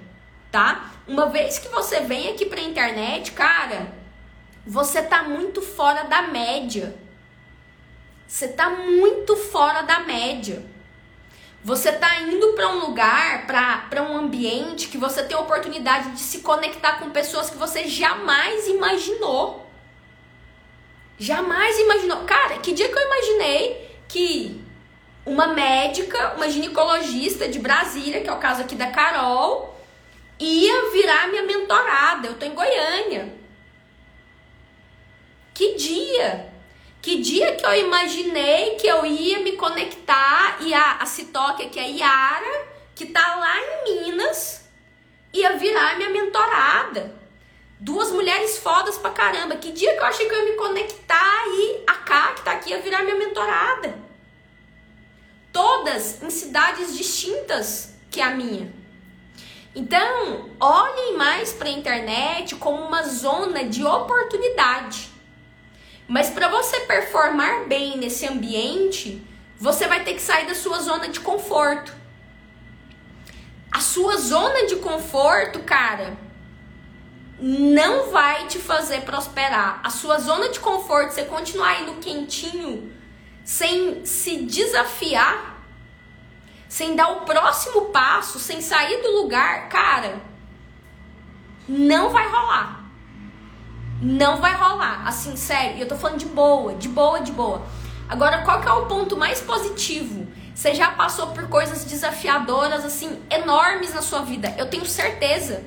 [0.52, 0.90] tá?
[1.08, 3.92] Uma vez que você vem aqui pra internet, cara,
[4.64, 6.94] você tá muito fora da média.
[8.28, 10.64] Você tá muito fora da média.
[11.64, 16.20] Você está indo para um lugar, para um ambiente que você tem a oportunidade de
[16.20, 19.66] se conectar com pessoas que você jamais imaginou.
[21.18, 22.24] Jamais imaginou.
[22.24, 24.60] Cara, que dia que eu imaginei que
[25.24, 29.71] uma médica, uma ginecologista de Brasília, que é o caso aqui da Carol,
[30.42, 32.28] ia virar minha mentorada.
[32.28, 33.32] Eu tô em Goiânia.
[35.54, 36.52] Que dia?
[37.00, 41.78] Que dia que eu imaginei que eu ia me conectar e a, a Citoque, que
[41.78, 44.68] é a Yara, que tá lá em Minas,
[45.32, 47.20] ia virar minha mentorada.
[47.78, 49.56] Duas mulheres fodas pra caramba.
[49.56, 52.52] Que dia que eu achei que eu ia me conectar e a K, que tá
[52.52, 53.98] aqui, ia virar minha mentorada.
[55.52, 58.81] Todas em cidades distintas que a minha.
[59.74, 65.10] Então, olhem mais para a internet como uma zona de oportunidade.
[66.06, 71.08] Mas para você performar bem nesse ambiente, você vai ter que sair da sua zona
[71.08, 71.94] de conforto.
[73.70, 76.18] A sua zona de conforto, cara,
[77.38, 79.80] não vai te fazer prosperar.
[79.82, 82.92] A sua zona de conforto, você continuar indo quentinho,
[83.42, 85.51] sem se desafiar,
[86.72, 90.22] sem dar o próximo passo, sem sair do lugar, cara,
[91.68, 92.86] não vai rolar.
[94.00, 95.06] Não vai rolar.
[95.06, 95.76] Assim, sério.
[95.78, 97.60] Eu tô falando de boa, de boa, de boa.
[98.08, 100.26] Agora, qual que é o ponto mais positivo?
[100.54, 104.54] Você já passou por coisas desafiadoras, assim, enormes na sua vida.
[104.56, 105.62] Eu tenho certeza.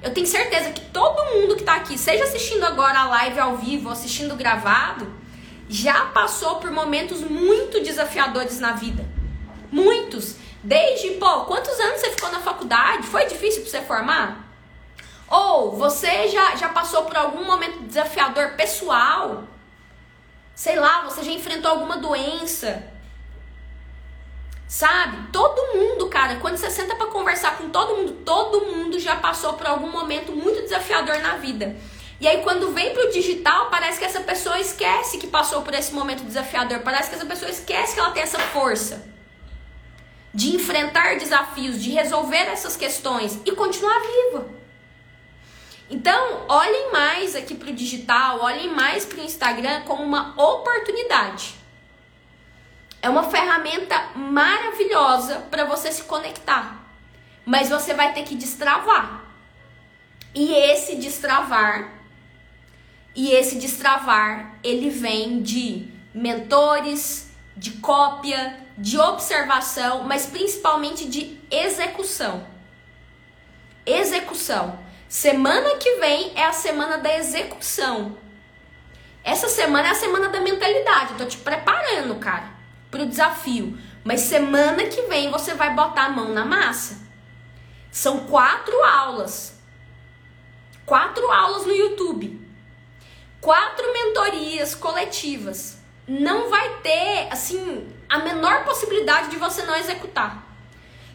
[0.00, 3.56] Eu tenho certeza que todo mundo que tá aqui, seja assistindo agora a live ao
[3.56, 5.12] vivo assistindo gravado,
[5.68, 9.15] já passou por momentos muito desafiadores na vida.
[9.70, 10.36] Muitos.
[10.62, 13.06] Desde, pô, quantos anos você ficou na faculdade?
[13.06, 14.46] Foi difícil pra você formar?
[15.28, 19.44] Ou você já, já passou por algum momento desafiador pessoal?
[20.54, 22.82] Sei lá, você já enfrentou alguma doença?
[24.66, 25.28] Sabe?
[25.32, 29.52] Todo mundo, cara, quando você senta para conversar com todo mundo, todo mundo já passou
[29.52, 31.76] por algum momento muito desafiador na vida.
[32.20, 35.92] E aí quando vem pro digital, parece que essa pessoa esquece que passou por esse
[35.92, 39.15] momento desafiador, parece que essa pessoa esquece que ela tem essa força
[40.36, 44.50] de enfrentar desafios, de resolver essas questões e continuar viva.
[45.88, 51.54] Então, olhem mais aqui para o digital, olhem mais para o Instagram como uma oportunidade.
[53.00, 56.84] É uma ferramenta maravilhosa para você se conectar,
[57.42, 59.24] mas você vai ter que destravar.
[60.34, 61.94] E esse destravar,
[63.14, 72.46] e esse destravar, ele vem de mentores, de cópia, de observação, mas principalmente de execução.
[73.84, 74.78] Execução.
[75.08, 78.18] Semana que vem é a semana da execução.
[79.22, 81.12] Essa semana é a semana da mentalidade.
[81.12, 82.50] Eu tô te preparando, cara,
[82.90, 83.78] pro desafio.
[84.04, 87.06] Mas semana que vem você vai botar a mão na massa.
[87.90, 89.58] São quatro aulas.
[90.84, 92.40] Quatro aulas no YouTube.
[93.40, 95.78] Quatro mentorias coletivas.
[96.06, 100.44] Não vai ter, assim, a menor possibilidade de você não executar.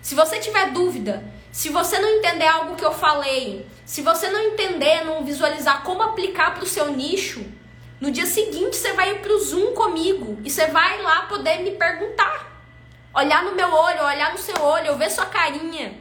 [0.01, 4.39] Se você tiver dúvida, se você não entender algo que eu falei, se você não
[4.39, 7.45] entender, não visualizar como aplicar para o seu nicho,
[7.99, 11.59] no dia seguinte você vai ir para o Zoom comigo e você vai lá poder
[11.59, 12.49] me perguntar.
[13.13, 15.93] Olhar no meu olho, olhar no seu olho, eu ver sua carinha.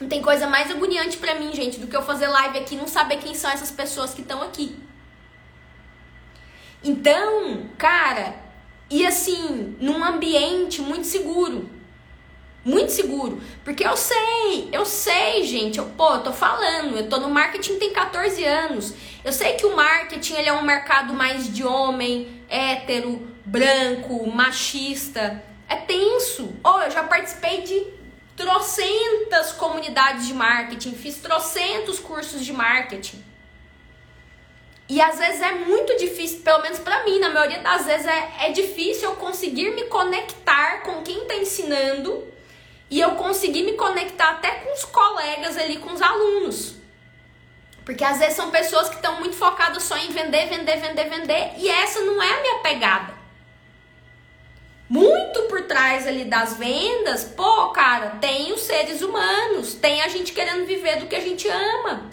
[0.00, 2.78] Não tem coisa mais agoniante para mim, gente, do que eu fazer live aqui e
[2.78, 4.76] não saber quem são essas pessoas que estão aqui.
[6.82, 8.34] Então, cara,
[8.90, 11.70] e assim, num ambiente muito seguro.
[12.64, 13.40] Muito seguro.
[13.62, 15.78] Porque eu sei, eu sei, gente.
[15.78, 18.94] Eu, pô, eu tô falando, eu tô no marketing tem 14 anos.
[19.22, 25.42] Eu sei que o marketing ele é um mercado mais de homem, hétero, branco, machista.
[25.68, 26.54] É tenso.
[26.64, 27.86] Oh, eu já participei de
[28.36, 33.23] trocentas comunidades de marketing, fiz trocentos cursos de marketing.
[34.88, 38.32] E às vezes é muito difícil, pelo menos para mim, na maioria das vezes é,
[38.40, 42.22] é difícil eu conseguir me conectar com quem está ensinando
[42.90, 46.74] e eu conseguir me conectar até com os colegas ali, com os alunos.
[47.84, 51.52] Porque às vezes são pessoas que estão muito focadas só em vender, vender, vender, vender,
[51.58, 53.14] e essa não é a minha pegada.
[54.88, 60.32] Muito por trás ali das vendas, pô, cara, tem os seres humanos, tem a gente
[60.32, 62.10] querendo viver do que a gente ama.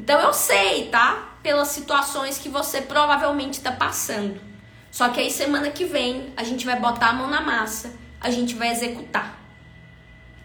[0.00, 1.36] Então eu sei, tá?
[1.42, 4.40] Pelas situações que você provavelmente está passando.
[4.90, 8.30] Só que aí semana que vem a gente vai botar a mão na massa, a
[8.30, 9.38] gente vai executar.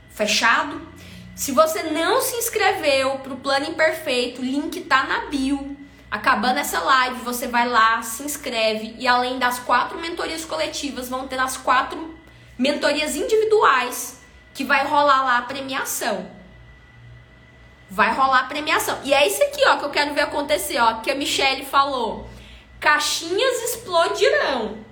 [0.09, 0.85] Fechado?
[1.33, 5.77] Se você não se inscreveu pro plano imperfeito, link tá na bio.
[6.11, 11.29] Acabando essa live, você vai lá, se inscreve e além das quatro mentorias coletivas, vão
[11.29, 12.13] ter as quatro
[12.57, 14.19] mentorias individuais
[14.53, 16.35] que vai rolar lá a premiação
[17.89, 18.99] vai rolar premiação.
[19.03, 22.29] E é isso aqui, ó, que eu quero ver acontecer, ó, que a Michelle falou.
[22.79, 24.85] Caixinhas explodirão.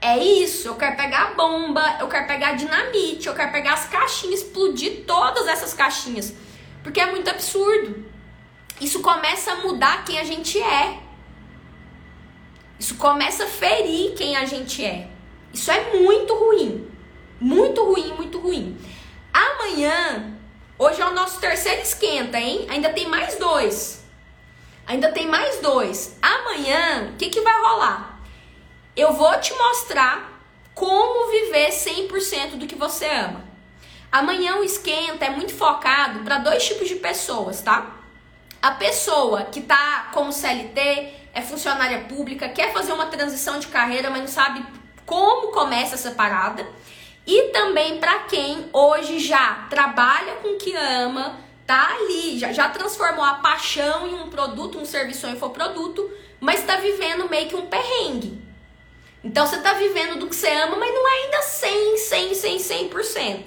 [0.00, 3.72] É isso, eu quero pegar a bomba, eu quero pegar a dinamite, eu quero pegar
[3.72, 6.34] as caixinhas, explodir todas essas caixinhas.
[6.82, 8.04] Porque é muito absurdo.
[8.80, 11.00] Isso começa a mudar quem a gente é.
[12.78, 15.08] Isso começa a ferir quem a gente é.
[15.52, 16.86] Isso é muito ruim.
[17.40, 18.78] Muito ruim, muito ruim.
[19.32, 20.35] Amanhã
[20.78, 22.66] Hoje é o nosso terceiro esquenta, hein?
[22.68, 24.04] Ainda tem mais dois.
[24.86, 26.18] Ainda tem mais dois.
[26.20, 28.20] Amanhã, o que, que vai rolar?
[28.94, 30.38] Eu vou te mostrar
[30.74, 33.42] como viver 100% do que você ama.
[34.12, 37.96] Amanhã o esquenta é muito focado para dois tipos de pessoas, tá?
[38.60, 44.10] A pessoa que tá como CLT, é funcionária pública, quer fazer uma transição de carreira,
[44.10, 44.62] mas não sabe
[45.06, 46.66] como começa essa parada.
[47.26, 52.68] E também para quem hoje já trabalha com o que ama, tá ali, já, já
[52.68, 56.08] transformou a paixão em um produto, um serviço ou infoproduto,
[56.38, 58.40] mas está vivendo meio que um perrengue.
[59.24, 62.58] Então você está vivendo do que você ama, mas não é ainda 100, 100, 100,
[62.90, 63.44] 100%.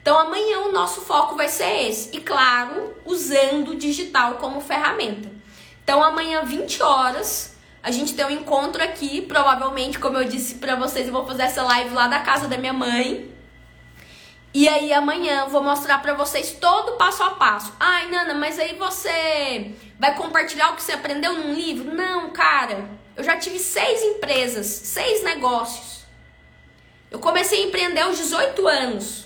[0.00, 2.16] Então amanhã o nosso foco vai ser esse.
[2.16, 5.30] E claro, usando o digital como ferramenta.
[5.84, 7.49] Então amanhã 20 horas
[7.82, 11.44] a gente tem um encontro aqui, provavelmente, como eu disse para vocês, eu vou fazer
[11.44, 13.30] essa live lá da casa da minha mãe.
[14.52, 17.72] E aí amanhã eu vou mostrar para vocês todo o passo a passo.
[17.78, 21.94] Ai, Nana, mas aí você vai compartilhar o que você aprendeu num livro?
[21.94, 22.88] Não, cara.
[23.16, 26.04] Eu já tive seis empresas, seis negócios.
[27.10, 29.24] Eu comecei a empreender aos 18 anos.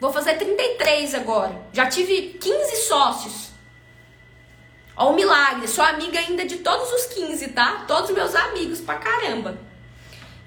[0.00, 1.62] Vou fazer 33 agora.
[1.72, 3.53] Já tive 15 sócios.
[4.96, 7.84] Ó, o milagre, sou amiga ainda de todos os 15, tá?
[7.86, 9.58] Todos meus amigos pra caramba.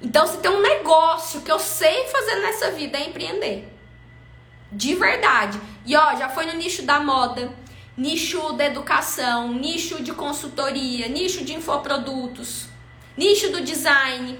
[0.02, 3.74] Então, se tem um negócio que eu sei fazer nessa vida é empreender.
[4.72, 5.60] De verdade.
[5.86, 7.52] E ó, já foi no nicho da moda,
[7.98, 12.68] nicho da educação, nicho de consultoria, nicho de infoprodutos,
[13.18, 14.40] nicho do design.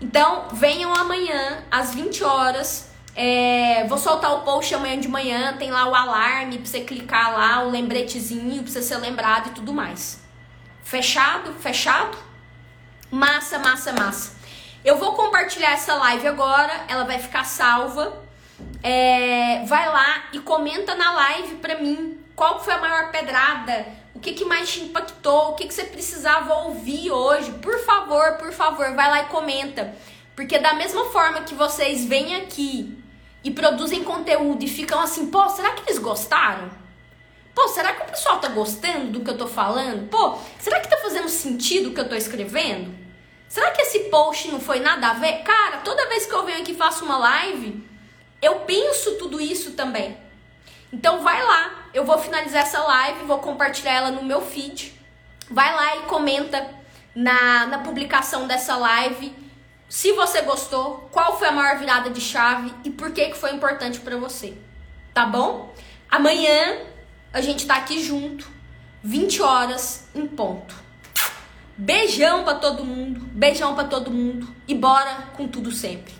[0.00, 2.91] Então, venham amanhã às 20 horas.
[3.14, 7.32] É, vou soltar o post amanhã de manhã, tem lá o alarme pra você clicar
[7.32, 10.20] lá, o lembretezinho pra você ser lembrado e tudo mais.
[10.82, 11.52] Fechado?
[11.54, 12.16] Fechado?
[13.10, 14.36] Massa, massa, massa.
[14.84, 18.20] Eu vou compartilhar essa live agora, ela vai ficar salva.
[18.82, 24.20] É, vai lá e comenta na live pra mim qual foi a maior pedrada, o
[24.20, 27.52] que, que mais te impactou, o que, que você precisava ouvir hoje.
[27.52, 29.94] Por favor, por favor, vai lá e comenta.
[30.34, 33.01] Porque da mesma forma que vocês vêm aqui
[33.44, 36.70] e produzem conteúdo e ficam assim, pô, será que eles gostaram?
[37.54, 40.08] Pô, será que o pessoal tá gostando do que eu tô falando?
[40.08, 42.94] Pô, será que tá fazendo sentido o que eu tô escrevendo?
[43.48, 45.42] Será que esse post não foi nada a ver?
[45.42, 47.86] Cara, toda vez que eu venho aqui e faço uma live,
[48.40, 50.16] eu penso tudo isso também.
[50.90, 54.98] Então vai lá, eu vou finalizar essa live, vou compartilhar ela no meu feed.
[55.50, 56.66] Vai lá e comenta
[57.14, 59.34] na, na publicação dessa live
[59.92, 63.52] se você gostou, qual foi a maior virada de chave e por que, que foi
[63.52, 64.56] importante para você.
[65.12, 65.70] Tá bom?
[66.10, 66.78] Amanhã
[67.30, 68.50] a gente tá aqui junto,
[69.04, 70.74] 20 horas em ponto.
[71.76, 76.14] Beijão para todo mundo, beijão para todo mundo e bora com tudo sempre.